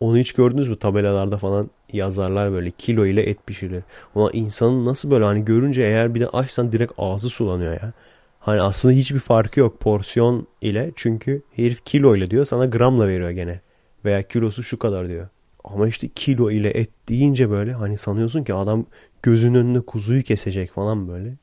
[0.00, 3.82] Onu hiç gördünüz mü tabelalarda falan yazarlar böyle kilo ile et pişirilir.
[4.14, 7.92] Ona insanın nasıl böyle hani görünce eğer bir de açsan direkt ağzı sulanıyor ya.
[8.40, 10.92] Hani aslında hiçbir farkı yok porsiyon ile.
[10.96, 13.60] Çünkü herif kilo ile diyor sana gramla veriyor gene.
[14.04, 15.28] Veya kilosu şu kadar diyor.
[15.64, 18.86] Ama işte kilo ile et deyince böyle hani sanıyorsun ki adam
[19.22, 21.34] gözünün önünde kuzuyu kesecek falan böyle.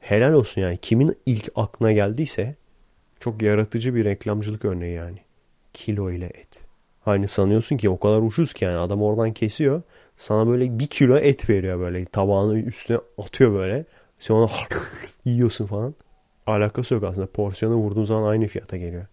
[0.00, 0.78] Helal olsun yani.
[0.82, 2.54] Kimin ilk aklına geldiyse
[3.20, 5.18] çok yaratıcı bir reklamcılık örneği yani.
[5.74, 6.60] Kilo ile et.
[7.00, 9.82] Hani sanıyorsun ki o kadar ucuz ki yani adam oradan kesiyor.
[10.16, 13.84] Sana böyle bir kilo et veriyor böyle tabağını üstüne atıyor böyle.
[14.18, 14.50] Sen onu
[15.24, 15.94] yiyorsun falan.
[16.46, 17.26] Alakası yok aslında.
[17.26, 19.06] Porsiyonu vurduğun zaman aynı fiyata geliyor.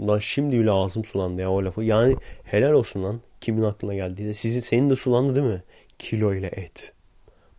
[0.00, 1.82] Lan şimdi bile ağzım sulandı ya o lafı.
[1.82, 3.20] Yani helal olsun lan.
[3.40, 4.34] Kimin aklına geldiyse.
[4.34, 5.62] Sizin, senin de sulandı değil mi?
[5.98, 6.92] Kilo ile et.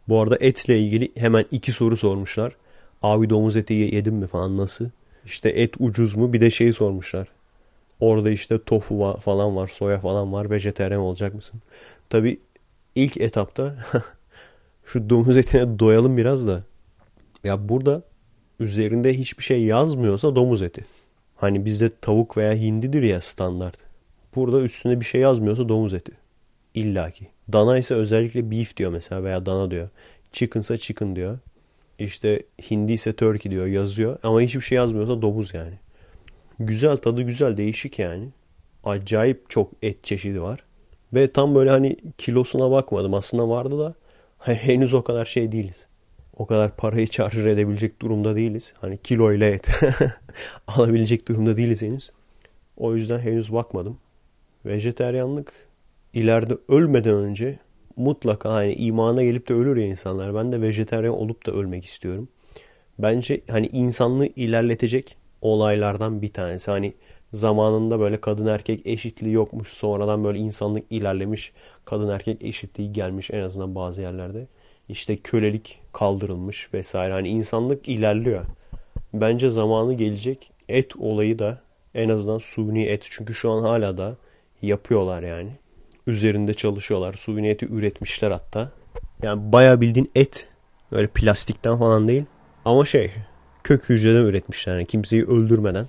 [0.08, 2.56] Bu arada etle ilgili hemen iki soru sormuşlar.
[3.02, 4.90] Abi domuz eti yedin mi falan nasıl?
[5.26, 6.34] İşte et ucuz mu?
[6.34, 7.28] Bir de şeyi sormuşlar.
[8.00, 10.50] Orada işte tofu falan var, soya falan var.
[10.50, 11.62] Vejeteryan olacak mısın?
[12.10, 12.40] Tabi
[12.96, 13.76] ilk etapta
[14.86, 16.64] şu domuz etine doyalım biraz da.
[17.44, 18.04] Ya burada
[18.62, 20.86] üzerinde hiçbir şey yazmıyorsa domuz eti.
[21.36, 23.78] Hani bizde tavuk veya hindidir ya standart.
[24.36, 26.12] Burada üstüne bir şey yazmıyorsa domuz eti.
[26.74, 27.28] İlla ki.
[27.54, 29.90] Dana ise özellikle beef diyor mesela veya dana diyor.
[30.32, 31.38] Chicken ise chicken diyor.
[32.00, 34.18] İşte hindi ise turkey diyor yazıyor.
[34.24, 35.74] Ama hiçbir şey yazmıyorsa domuz yani.
[36.60, 38.28] Güzel tadı güzel değişik yani.
[38.84, 40.64] Acayip çok et çeşidi var.
[41.14, 43.14] Ve tam böyle hani kilosuna bakmadım.
[43.14, 43.94] Aslında vardı da
[44.54, 45.88] henüz o kadar şey değiliz
[46.42, 48.74] o kadar parayı çarjır edebilecek durumda değiliz.
[48.82, 49.68] Hani kilo ile et
[50.68, 52.12] alabilecek durumda değiliz henüz.
[52.78, 53.98] O yüzden henüz bakmadım.
[54.66, 55.54] Vejeteryanlık
[56.14, 57.60] ileride ölmeden önce
[57.96, 60.36] mutlaka hani imana gelip de ölür ya insanlar.
[60.36, 62.28] Ben de vejeteryan olup da ölmek istiyorum.
[63.00, 66.72] Bence hani insanlığı ilerletecek olaylardan bir tanesi.
[66.72, 66.94] Hani
[67.34, 69.68] zamanında böyle kadın erkek eşitliği yokmuş.
[69.68, 71.54] Sonradan böyle insanlık ilerlemiş.
[71.86, 74.48] Kadın erkek eşitliği gelmiş en azından bazı yerlerde
[74.92, 77.14] işte kölelik kaldırılmış vesaire.
[77.14, 78.46] Hani insanlık ilerliyor.
[79.14, 80.52] Bence zamanı gelecek.
[80.70, 81.62] Et olayı da
[81.96, 83.08] en azından suni et.
[83.10, 84.16] Çünkü şu an hala da
[84.62, 85.50] yapıyorlar yani.
[86.08, 87.14] Üzerinde çalışıyorlar.
[87.14, 88.72] Suni eti üretmişler hatta.
[89.24, 90.48] Yani bayağı bildiğin et.
[90.92, 92.24] Öyle plastikten falan değil.
[92.66, 93.12] Ama şey
[93.64, 94.74] kök hücreden üretmişler.
[94.74, 95.88] Yani kimseyi öldürmeden.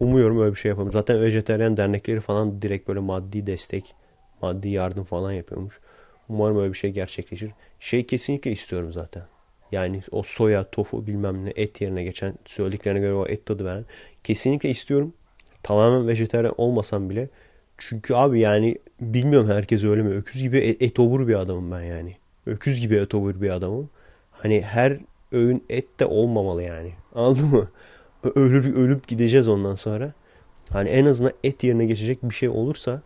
[0.00, 0.92] Umuyorum öyle bir şey yapalım.
[0.92, 3.94] Zaten vejeteryan dernekleri falan direkt böyle maddi destek,
[4.42, 5.80] maddi yardım falan yapıyormuş.
[6.28, 7.50] Umarım öyle bir şey gerçekleşir.
[7.80, 9.22] Şey kesinlikle istiyorum zaten.
[9.72, 13.84] Yani o soya, tofu bilmem ne et yerine geçen söylediklerine göre o et tadı veren.
[14.24, 15.12] Kesinlikle istiyorum.
[15.62, 17.28] Tamamen vejetaryen olmasam bile.
[17.78, 20.14] Çünkü abi yani bilmiyorum herkes öyle mi?
[20.14, 22.16] Öküz gibi et, et obur bir adamım ben yani.
[22.46, 23.90] Öküz gibi et obur bir adamım.
[24.30, 24.98] Hani her
[25.32, 26.92] öğün et de olmamalı yani.
[27.14, 27.70] Anladın mı?
[28.34, 30.12] Ölür, ölüp gideceğiz ondan sonra.
[30.70, 33.02] Hani en azından et yerine geçecek bir şey olursa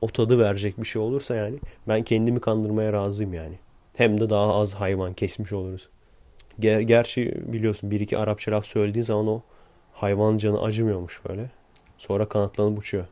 [0.00, 3.58] o tadı verecek bir şey olursa yani ben kendimi kandırmaya razıyım yani.
[3.96, 5.88] Hem de daha az hayvan kesmiş oluruz.
[6.58, 9.42] Ger gerçi biliyorsun bir iki Arapça laf söylediğin zaman o
[9.92, 11.50] hayvan canı acımıyormuş böyle.
[11.98, 13.04] Sonra kanatlanıp uçuyor.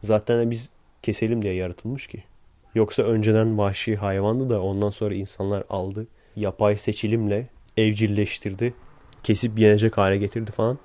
[0.00, 0.68] Zaten biz
[1.02, 2.24] keselim diye yaratılmış ki.
[2.74, 6.06] Yoksa önceden vahşi hayvandı da ondan sonra insanlar aldı.
[6.36, 8.74] Yapay seçilimle evcilleştirdi.
[9.22, 10.78] Kesip yenecek hale getirdi falan.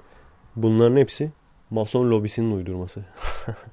[0.56, 1.32] Bunların hepsi
[1.70, 3.06] mason lobisinin uydurması.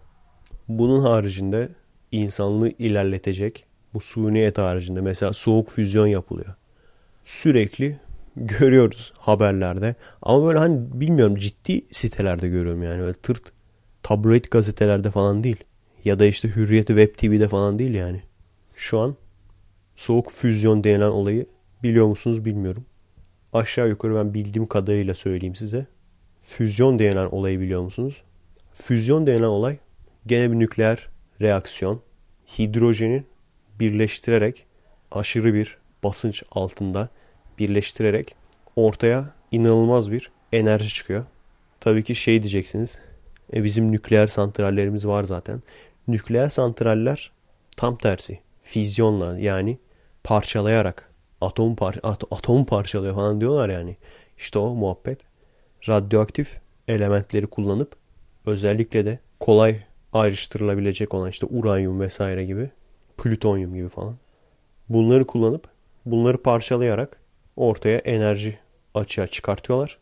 [0.68, 1.68] Bunun haricinde
[2.12, 3.64] insanlığı ilerletecek
[3.94, 6.54] bu suni haricinde mesela soğuk füzyon yapılıyor.
[7.24, 8.00] Sürekli
[8.36, 9.94] görüyoruz haberlerde.
[10.22, 13.00] Ama böyle hani bilmiyorum ciddi sitelerde görüyorum yani.
[13.00, 13.52] Böyle tırt
[14.02, 15.64] tabloid gazetelerde falan değil.
[16.04, 18.22] Ya da işte Hürriyeti Web TV'de falan değil yani.
[18.74, 19.16] Şu an
[19.96, 21.46] soğuk füzyon denilen olayı
[21.82, 22.84] biliyor musunuz bilmiyorum.
[23.52, 25.86] Aşağı yukarı ben bildiğim kadarıyla söyleyeyim size.
[26.42, 28.22] Füzyon denilen olayı biliyor musunuz?
[28.74, 29.78] Füzyon denilen olay
[30.28, 31.08] gene bir nükleer
[31.40, 32.02] reaksiyon.
[32.58, 33.26] Hidrojenin
[33.80, 34.66] birleştirerek
[35.10, 37.08] aşırı bir basınç altında
[37.58, 38.36] birleştirerek
[38.76, 41.24] ortaya inanılmaz bir enerji çıkıyor.
[41.80, 42.98] Tabii ki şey diyeceksiniz.
[43.52, 45.62] E bizim nükleer santrallerimiz var zaten.
[46.08, 47.32] Nükleer santraller
[47.76, 48.40] tam tersi.
[48.62, 49.78] Fizyonla yani
[50.24, 51.10] parçalayarak
[51.40, 53.96] atom par at atom parçalıyor falan diyorlar yani.
[54.38, 55.20] İşte o muhabbet.
[55.88, 57.96] Radyoaktif elementleri kullanıp
[58.46, 59.87] özellikle de kolay
[60.18, 62.70] ayrıştırılabilecek olan işte uranyum vesaire gibi
[63.18, 64.16] plütonyum gibi falan.
[64.88, 65.68] Bunları kullanıp
[66.06, 67.16] bunları parçalayarak
[67.56, 68.58] ortaya enerji
[68.94, 69.98] açığa çıkartıyorlar.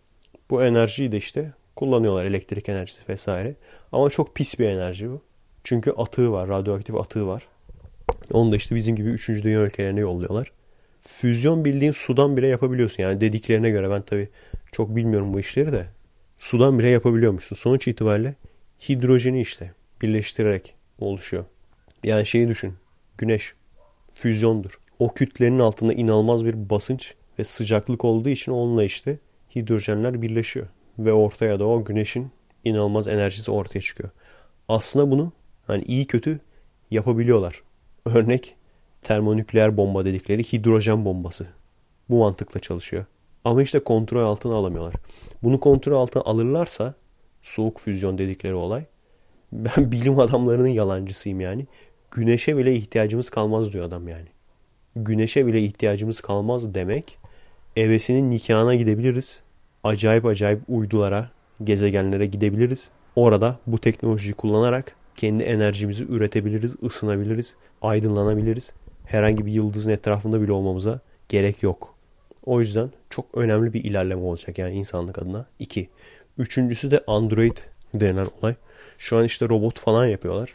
[0.51, 3.55] Bu enerjiyi de işte kullanıyorlar elektrik enerjisi vesaire.
[3.93, 5.23] Ama çok pis bir enerji bu.
[5.65, 7.49] Çünkü atığı var, radyoaktif atığı var.
[8.33, 9.29] Onu da işte bizim gibi 3.
[9.29, 10.53] dünya ülkelerine yolluyorlar.
[11.01, 13.03] Füzyon bildiğin sudan bile yapabiliyorsun.
[13.03, 14.29] Yani dediklerine göre ben tabii
[14.73, 15.87] çok bilmiyorum bu işleri de.
[16.39, 17.57] Sudan bile yapabiliyormuşsun.
[17.57, 18.35] Sonuç itibariyle
[18.89, 19.73] hidrojeni işte
[20.03, 21.45] birleştirerek oluşuyor.
[22.05, 22.75] Yani şeyi düşün.
[23.19, 23.55] Güneş
[24.13, 24.81] füzyondur.
[24.99, 29.19] O kütlenin altında inanılmaz bir basınç ve sıcaklık olduğu için onunla işte
[29.57, 30.67] hidrojenler birleşiyor.
[30.99, 32.31] Ve ortaya da o güneşin
[32.65, 34.11] inanılmaz enerjisi ortaya çıkıyor.
[34.69, 35.33] Aslında bunu
[35.67, 36.41] hani iyi kötü
[36.91, 37.63] yapabiliyorlar.
[38.05, 38.57] Örnek
[39.03, 41.47] termonükleer bomba dedikleri hidrojen bombası.
[42.11, 43.05] Bu mantıkla çalışıyor.
[43.45, 44.95] Ama işte kontrol altına alamıyorlar.
[45.43, 46.95] Bunu kontrol altına alırlarsa
[47.43, 48.85] soğuk füzyon dedikleri olay.
[49.53, 51.67] Ben bilim adamlarının yalancısıyım yani.
[52.11, 54.27] Güneşe bile ihtiyacımız kalmaz diyor adam yani.
[54.97, 57.19] Güneşe bile ihtiyacımız kalmaz demek.
[57.77, 59.43] Evesinin nikahına gidebiliriz.
[59.85, 61.31] Acayip acayip uydulara,
[61.65, 62.91] gezegenlere gidebiliriz.
[63.17, 68.73] Orada bu teknolojiyi kullanarak kendi enerjimizi üretebiliriz, ısınabiliriz, aydınlanabiliriz.
[69.05, 71.95] Herhangi bir yıldızın etrafında bile olmamıza gerek yok.
[72.47, 75.47] O yüzden çok önemli bir ilerleme olacak yani insanlık adına.
[75.59, 75.89] İki.
[76.39, 77.57] Üçüncüsü de Android
[77.95, 78.55] denen olay.
[78.99, 80.51] Şu an işte robot falan yapıyorlar.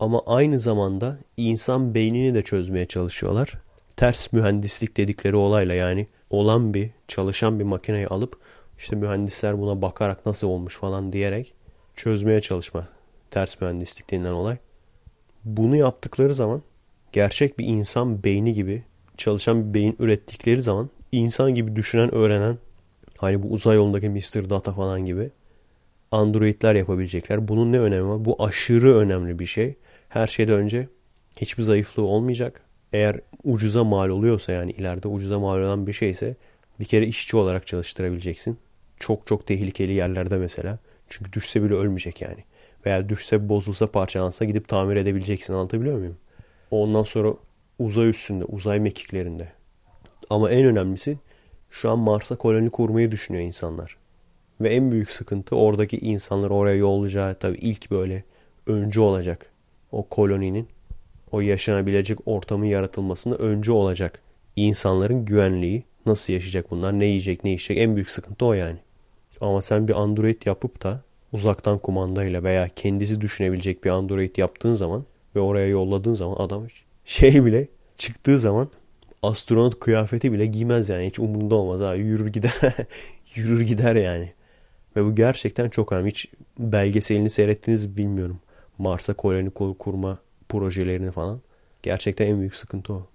[0.00, 3.52] Ama aynı zamanda insan beynini de çözmeye çalışıyorlar.
[3.96, 8.38] Ters mühendislik dedikleri olayla yani olan bir çalışan bir makineyi alıp
[8.78, 11.54] işte mühendisler buna bakarak nasıl olmuş falan diyerek
[11.94, 12.88] çözmeye çalışma.
[13.30, 14.56] Ters mühendislik denilen olay.
[15.44, 16.62] Bunu yaptıkları zaman
[17.12, 18.82] gerçek bir insan beyni gibi
[19.16, 22.58] çalışan bir beyin ürettikleri zaman insan gibi düşünen, öğrenen
[23.18, 24.50] hani bu uzay yolundaki Mr.
[24.50, 25.30] Data falan gibi
[26.10, 27.48] Androidler yapabilecekler.
[27.48, 28.24] Bunun ne önemi var?
[28.24, 29.74] Bu aşırı önemli bir şey.
[30.08, 30.88] Her şeyden önce
[31.40, 32.60] hiçbir zayıflığı olmayacak.
[32.92, 36.36] Eğer ucuza mal oluyorsa yani ileride ucuza mal olan bir şeyse
[36.80, 38.58] bir kere işçi olarak çalıştırabileceksin.
[39.00, 40.78] Çok çok tehlikeli yerlerde mesela.
[41.08, 42.44] Çünkü düşse bile ölmeyecek yani.
[42.86, 46.16] Veya düşse bozulsa parçalansa gidip tamir edebileceksin anlatabiliyor muyum?
[46.70, 47.34] Ondan sonra
[47.78, 49.52] uzay üstünde, uzay mekiklerinde.
[50.30, 51.18] Ama en önemlisi
[51.70, 53.96] şu an Mars'a koloni kurmayı düşünüyor insanlar.
[54.60, 58.24] Ve en büyük sıkıntı oradaki insanları oraya yollayacağı tabii ilk böyle
[58.66, 59.50] öncü olacak.
[59.92, 60.68] O koloninin
[61.32, 64.22] o yaşanabilecek ortamın yaratılmasında öncü olacak.
[64.56, 68.78] İnsanların güvenliği nasıl yaşayacak bunlar ne yiyecek ne içecek en büyük sıkıntı o yani.
[69.40, 71.02] Ama sen bir Android yapıp da
[71.32, 75.04] uzaktan kumandayla veya kendisi düşünebilecek bir Android yaptığın zaman
[75.36, 76.66] ve oraya yolladığın zaman adam
[77.04, 78.68] şey bile çıktığı zaman
[79.22, 82.52] astronot kıyafeti bile giymez yani hiç umurunda olmaz ha yürür gider
[83.34, 84.32] yürür gider yani.
[84.96, 86.10] Ve bu gerçekten çok önemli.
[86.10, 86.26] Hiç
[86.58, 88.38] belgeselini seyrettiniz bilmiyorum.
[88.78, 90.18] Mars'a koloni kurma
[90.48, 91.40] projelerini falan.
[91.82, 93.06] Gerçekten en büyük sıkıntı o.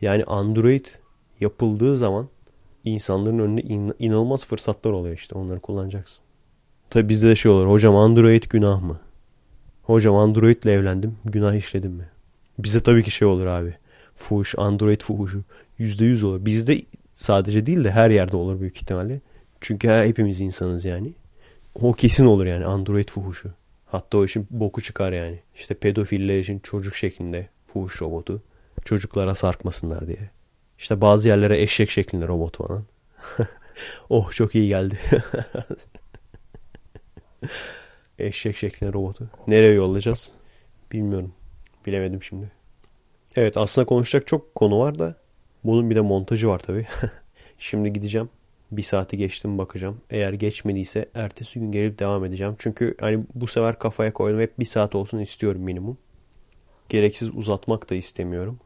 [0.00, 0.86] Yani Android
[1.40, 2.28] yapıldığı zaman
[2.84, 5.34] insanların önünde in- inanılmaz fırsatlar oluyor işte.
[5.34, 6.24] Onları kullanacaksın.
[6.90, 7.66] Tabi bizde de şey olur.
[7.66, 9.00] Hocam Android günah mı?
[9.82, 11.16] Hocam Android ile evlendim.
[11.24, 12.08] Günah işledim mi?
[12.58, 13.74] Bize tabii ki şey olur abi.
[14.16, 15.42] Fuhuş, Android fuhuşu.
[15.78, 16.44] %100 olur.
[16.44, 16.80] Bizde
[17.12, 19.20] sadece değil de her yerde olur büyük ihtimalle.
[19.62, 21.12] Çünkü hepimiz insanız yani.
[21.74, 23.50] O kesin olur yani Android fuhuşu.
[23.86, 25.40] Hatta o işin boku çıkar yani.
[25.54, 28.42] İşte pedofiller için çocuk şeklinde fuhuş robotu.
[28.84, 30.30] Çocuklara sarkmasınlar diye.
[30.78, 32.84] İşte bazı yerlere eşek şeklinde robot falan.
[34.08, 34.98] oh çok iyi geldi.
[38.18, 39.28] eşek şeklinde robotu.
[39.46, 40.30] Nereye yollayacağız?
[40.92, 41.34] Bilmiyorum.
[41.86, 42.50] Bilemedim şimdi.
[43.36, 45.16] Evet aslında konuşacak çok konu var da
[45.64, 46.86] bunun bir de montajı var tabii.
[47.58, 48.28] şimdi gideceğim.
[48.72, 50.00] Bir saati geçtim bakacağım.
[50.10, 52.54] Eğer geçmediyse ertesi gün gelip devam edeceğim.
[52.58, 54.40] Çünkü hani bu sefer kafaya koydum.
[54.40, 55.98] Hep bir saat olsun istiyorum minimum.
[56.88, 58.58] Gereksiz uzatmak da istemiyorum.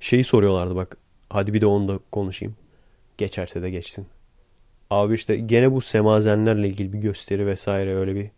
[0.00, 0.96] Şeyi soruyorlardı bak.
[1.28, 2.56] Hadi bir de onu da konuşayım.
[3.18, 4.06] Geçerse de geçsin.
[4.90, 8.30] Abi işte gene bu semazenlerle ilgili bir gösteri vesaire öyle bir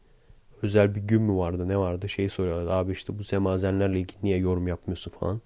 [0.63, 2.73] özel bir gün mü vardı ne vardı şeyi soruyorlardı.
[2.73, 5.41] Abi işte bu semazenlerle ilgili niye yorum yapmıyorsun falan.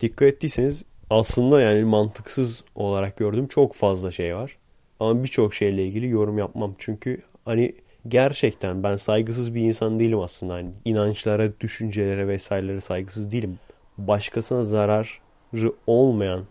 [0.00, 4.56] Dikkat ettiyseniz aslında yani mantıksız olarak gördüğüm çok fazla şey var.
[5.00, 6.74] Ama birçok şeyle ilgili yorum yapmam.
[6.78, 7.74] Çünkü hani
[8.08, 10.54] gerçekten ben saygısız bir insan değilim aslında.
[10.54, 13.58] Hani inançlara, düşüncelere vesairelere saygısız değilim.
[13.98, 16.44] Başkasına zararı olmayan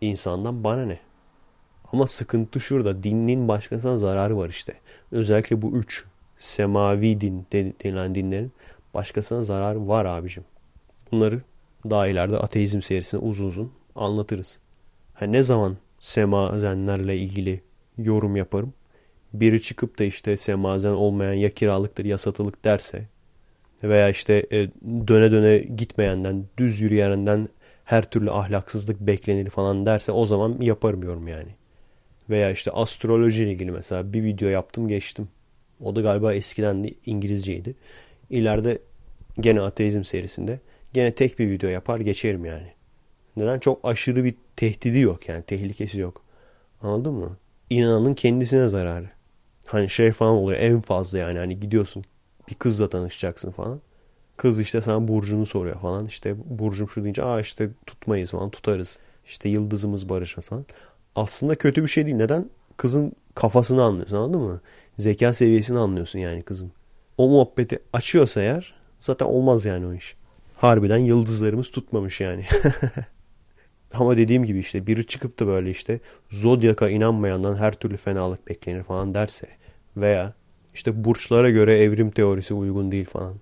[0.00, 0.98] insandan bana ne?
[1.92, 3.02] Ama sıkıntı şurada.
[3.02, 4.74] Dinin başkasına zararı var işte.
[5.12, 6.04] Özellikle bu üç
[6.38, 8.52] semavi din denilen dinlerin
[8.94, 10.44] başkasına zararı var abicim.
[11.12, 11.40] Bunları
[11.90, 14.58] daha ileride ateizm serisinde uzun uzun anlatırız.
[15.14, 17.60] Ha, ne zaman semazenlerle ilgili
[17.98, 18.74] yorum yaparım?
[19.32, 23.08] Biri çıkıp da işte semazen olmayan ya kiralıktır ya satılık derse
[23.82, 24.68] veya işte e,
[25.08, 27.48] döne döne gitmeyenden düz yürüyenden
[27.84, 31.50] her türlü ahlaksızlık beklenir falan derse o zaman yaparım yorum yani.
[32.30, 35.28] Veya işte astroloji ile ilgili mesela bir video yaptım geçtim.
[35.80, 37.74] O da galiba eskiden de İngilizceydi.
[38.30, 38.78] İleride
[39.40, 40.60] gene ateizm serisinde
[40.92, 42.72] gene tek bir video yapar geçerim yani.
[43.36, 43.58] Neden?
[43.58, 46.22] Çok aşırı bir tehdidi yok yani tehlikesi yok.
[46.82, 47.36] Anladın mı?
[47.70, 49.10] İnananın kendisine zararı.
[49.66, 52.04] Hani şey falan oluyor en fazla yani hani gidiyorsun
[52.48, 53.80] bir kızla tanışacaksın falan.
[54.36, 56.06] Kız işte sana burcunu soruyor falan.
[56.06, 58.98] İşte burcum şu deyince aa işte tutmayız falan tutarız.
[59.26, 60.64] İşte yıldızımız barışmaz falan.
[61.16, 62.16] Aslında kötü bir şey değil.
[62.16, 62.50] Neden?
[62.76, 64.60] Kızın kafasını anlıyorsun anladın mı?
[64.98, 66.72] Zeka seviyesini anlıyorsun yani kızın.
[67.18, 70.16] O muhabbeti açıyorsa eğer zaten olmaz yani o iş.
[70.56, 72.46] Harbiden yıldızlarımız tutmamış yani.
[73.94, 78.82] Ama dediğim gibi işte biri çıkıp da böyle işte zodyaka inanmayandan her türlü fenalık beklenir
[78.82, 79.48] falan derse
[79.96, 80.34] veya
[80.74, 83.34] işte burçlara göre evrim teorisi uygun değil falan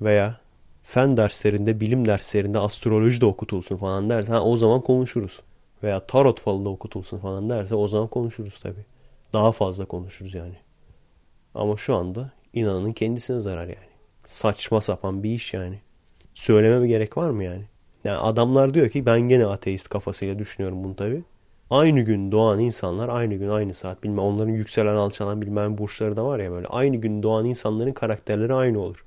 [0.00, 0.40] veya
[0.82, 5.40] fen derslerinde, bilim derslerinde astroloji de okutulsun falan derse ha, o zaman konuşuruz.
[5.82, 8.84] Veya tarot falı da okutulsun falan derse o zaman konuşuruz tabii.
[9.32, 10.56] Daha fazla konuşuruz yani.
[11.54, 13.90] Ama şu anda inananın kendisine zarar yani.
[14.26, 15.80] Saçma sapan bir iş yani.
[16.34, 17.64] Söylememe gerek var mı yani?
[18.04, 21.22] Yani adamlar diyor ki ben gene ateist kafasıyla düşünüyorum bunu tabii.
[21.70, 26.24] Aynı gün doğan insanlar aynı gün aynı saat bilmem onların yükselen alçalan bilmem burçları da
[26.24, 26.66] var ya böyle.
[26.66, 29.04] Aynı gün doğan insanların karakterleri aynı olur.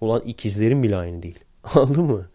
[0.00, 1.38] Ulan ikizlerin bile aynı değil.
[1.74, 2.26] Anladın mı?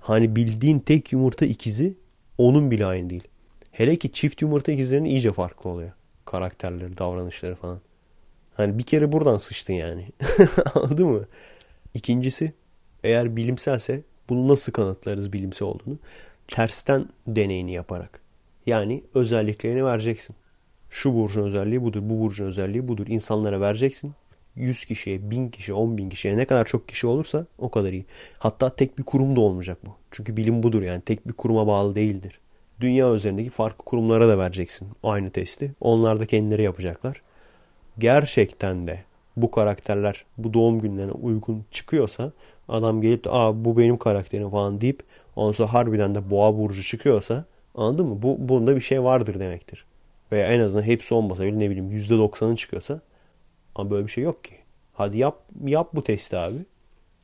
[0.00, 1.94] Hani bildiğin tek yumurta ikizi
[2.38, 3.28] onun bile aynı değil.
[3.70, 5.92] Hele ki çift yumurta ikizlerin iyice farklı oluyor.
[6.24, 7.80] Karakterleri, davranışları falan.
[8.54, 10.08] Hani bir kere buradan sıçtın yani.
[10.74, 11.24] Anladın mı?
[11.94, 12.52] İkincisi
[13.04, 15.98] eğer bilimselse bunu nasıl kanıtlarız bilimsel olduğunu?
[16.48, 18.20] Tersten deneyini yaparak.
[18.66, 20.36] Yani özelliklerini vereceksin.
[20.90, 23.06] Şu burcun özelliği budur, bu burcun özelliği budur.
[23.08, 24.12] İnsanlara vereceksin.
[24.56, 28.04] 100 kişiye, 1000 kişiye, 10 bin kişiye ne kadar çok kişi olursa o kadar iyi.
[28.38, 29.90] Hatta tek bir kurum da olmayacak bu.
[30.10, 32.40] Çünkü bilim budur yani tek bir kuruma bağlı değildir.
[32.80, 35.72] Dünya üzerindeki farklı kurumlara da vereceksin aynı testi.
[35.80, 37.22] Onlar da kendileri yapacaklar.
[37.98, 39.00] Gerçekten de
[39.36, 42.32] bu karakterler bu doğum günlerine uygun çıkıyorsa
[42.70, 45.02] adam gelip de aa bu benim karakterim falan deyip
[45.36, 47.44] ondan sonra harbiden de boğa burcu çıkıyorsa
[47.74, 48.22] anladın mı?
[48.22, 49.84] Bu, bunda bir şey vardır demektir.
[50.32, 53.00] Veya en azından hepsi olmasa bile ne bileyim %90'ı çıkıyorsa
[53.74, 54.54] ama böyle bir şey yok ki.
[54.92, 56.58] Hadi yap, yap bu testi abi.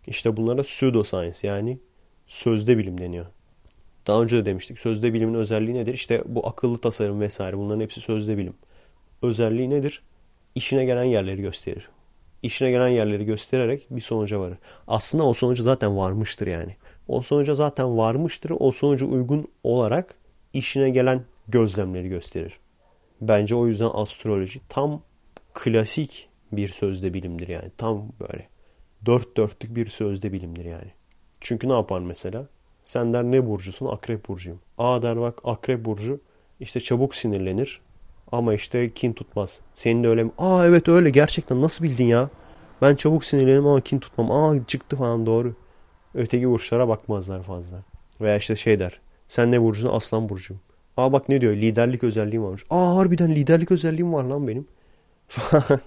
[0.07, 1.79] İşte bunlara pseudoscience yani
[2.27, 3.27] sözde bilim deniyor.
[4.07, 4.79] Daha önce de demiştik.
[4.79, 5.95] Sözde bilimin özelliği nedir?
[5.95, 8.55] İşte bu akıllı tasarım vesaire bunların hepsi sözde bilim.
[9.23, 10.03] Özelliği nedir?
[10.55, 11.89] İşine gelen yerleri gösterir.
[12.47, 14.59] İşine gelen yerleri göstererek bir sonuca varır.
[14.87, 16.77] Aslında o sonuca zaten varmıştır yani.
[17.09, 18.53] O sonuca zaten varmıştır.
[18.59, 20.15] O sonuca uygun olarak
[20.53, 22.59] işine gelen gözlemleri gösterir.
[23.21, 25.03] Bence o yüzden astroloji tam
[25.55, 27.71] klasik bir sözde bilimdir yani.
[27.77, 28.49] Tam böyle
[29.07, 30.91] dört dörtlük bir sözde bilimdir yani.
[31.41, 32.47] Çünkü ne yapar mesela?
[32.85, 33.87] Sen der ne burcusun?
[33.87, 34.61] Akrep burcuyum.
[34.79, 36.21] Aa der bak akrep burcu
[36.61, 37.81] işte çabuk sinirlenir
[38.33, 39.61] ama işte kin tutmaz.
[39.75, 40.31] Senin de öyle mi?
[40.39, 42.31] Aa evet öyle gerçekten nasıl bildin ya?
[42.83, 44.31] Ben çabuk sinirlenirim ama kin tutmam.
[44.31, 45.55] Aa çıktı falan doğru.
[46.15, 47.83] Öteki burçlara bakmazlar fazla.
[48.21, 49.01] Veya işte şey der.
[49.29, 49.91] Sen ne burcusun?
[49.93, 50.63] Aslan burcuyum.
[50.97, 51.53] Aa bak ne diyor?
[51.57, 52.65] Liderlik özelliğim varmış.
[52.71, 54.67] Aa harbiden liderlik özelliğim var lan benim.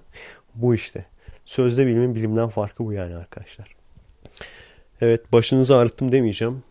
[0.55, 1.05] bu işte.
[1.45, 3.75] Sözde bilimin bilimden farkı bu yani arkadaşlar.
[5.01, 6.63] Evet başınızı ağrıttım demeyeceğim.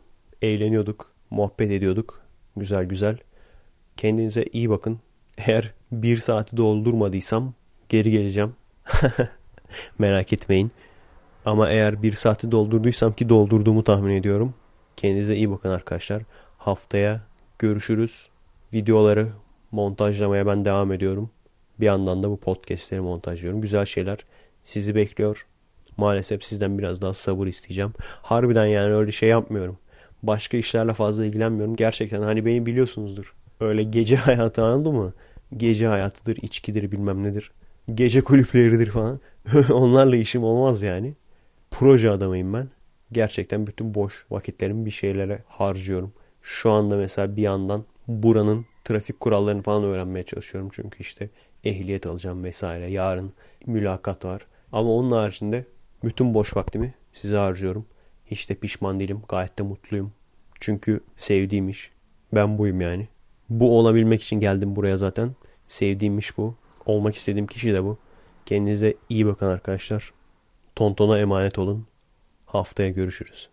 [0.43, 2.21] Eğleniyorduk, muhabbet ediyorduk.
[2.57, 3.19] Güzel güzel.
[3.97, 5.01] Kendinize iyi bakın.
[5.47, 7.55] Eğer bir saati doldurmadıysam
[7.89, 8.55] geri geleceğim.
[9.99, 10.71] Merak etmeyin.
[11.45, 14.55] Ama eğer bir saati doldurduysam ki doldurduğumu tahmin ediyorum.
[14.97, 16.23] Kendinize iyi bakın arkadaşlar.
[16.59, 17.21] Haftaya
[17.59, 18.29] görüşürüz.
[18.73, 19.29] Videoları
[19.71, 21.31] montajlamaya ben devam ediyorum.
[21.81, 23.61] Bir yandan da bu podcastleri montajlıyorum.
[23.61, 24.19] Güzel şeyler
[24.65, 25.47] sizi bekliyor.
[25.97, 27.93] Maalesef sizden biraz daha sabır isteyeceğim.
[28.23, 29.79] Harbiden yani öyle şey yapmıyorum.
[30.23, 31.77] Başka işlerle fazla ilgilenmiyorum.
[31.77, 33.35] Gerçekten hani beni biliyorsunuzdur.
[33.61, 35.13] Öyle gece hayatı anladın mı?
[35.57, 37.53] Gece hayatıdır, içkidir bilmem nedir.
[37.95, 39.21] Gece kulüpleridir falan.
[39.73, 41.15] Onlarla işim olmaz yani.
[41.71, 42.69] Proje adamıyım ben.
[43.13, 46.13] Gerçekten bütün boş vakitlerimi bir şeylere harcıyorum.
[46.43, 50.71] Şu anda mesela bir yandan buranın trafik kurallarını falan öğrenmeye çalışıyorum.
[50.73, 51.31] Çünkü işte
[51.65, 52.91] ehliyet alacağım vesaire.
[52.91, 53.33] Yarın
[53.67, 54.47] mülakat var.
[54.73, 55.65] Ama onun haricinde
[56.05, 57.87] bütün boş vaktimi size harcıyorum.
[58.27, 59.23] Hiç de pişman değilim.
[59.29, 60.13] Gayet de mutluyum.
[60.61, 61.91] Çünkü sevdiğim iş.
[62.35, 63.09] Ben buyum yani.
[63.51, 65.35] Bu olabilmek için geldim buraya zaten.
[65.67, 66.55] Sevdiğim iş bu.
[66.87, 67.99] Olmak istediğim kişi de bu.
[68.47, 70.13] Kendinize iyi bakın arkadaşlar.
[70.77, 71.87] Tontona emanet olun.
[72.47, 73.49] Haftaya görüşürüz.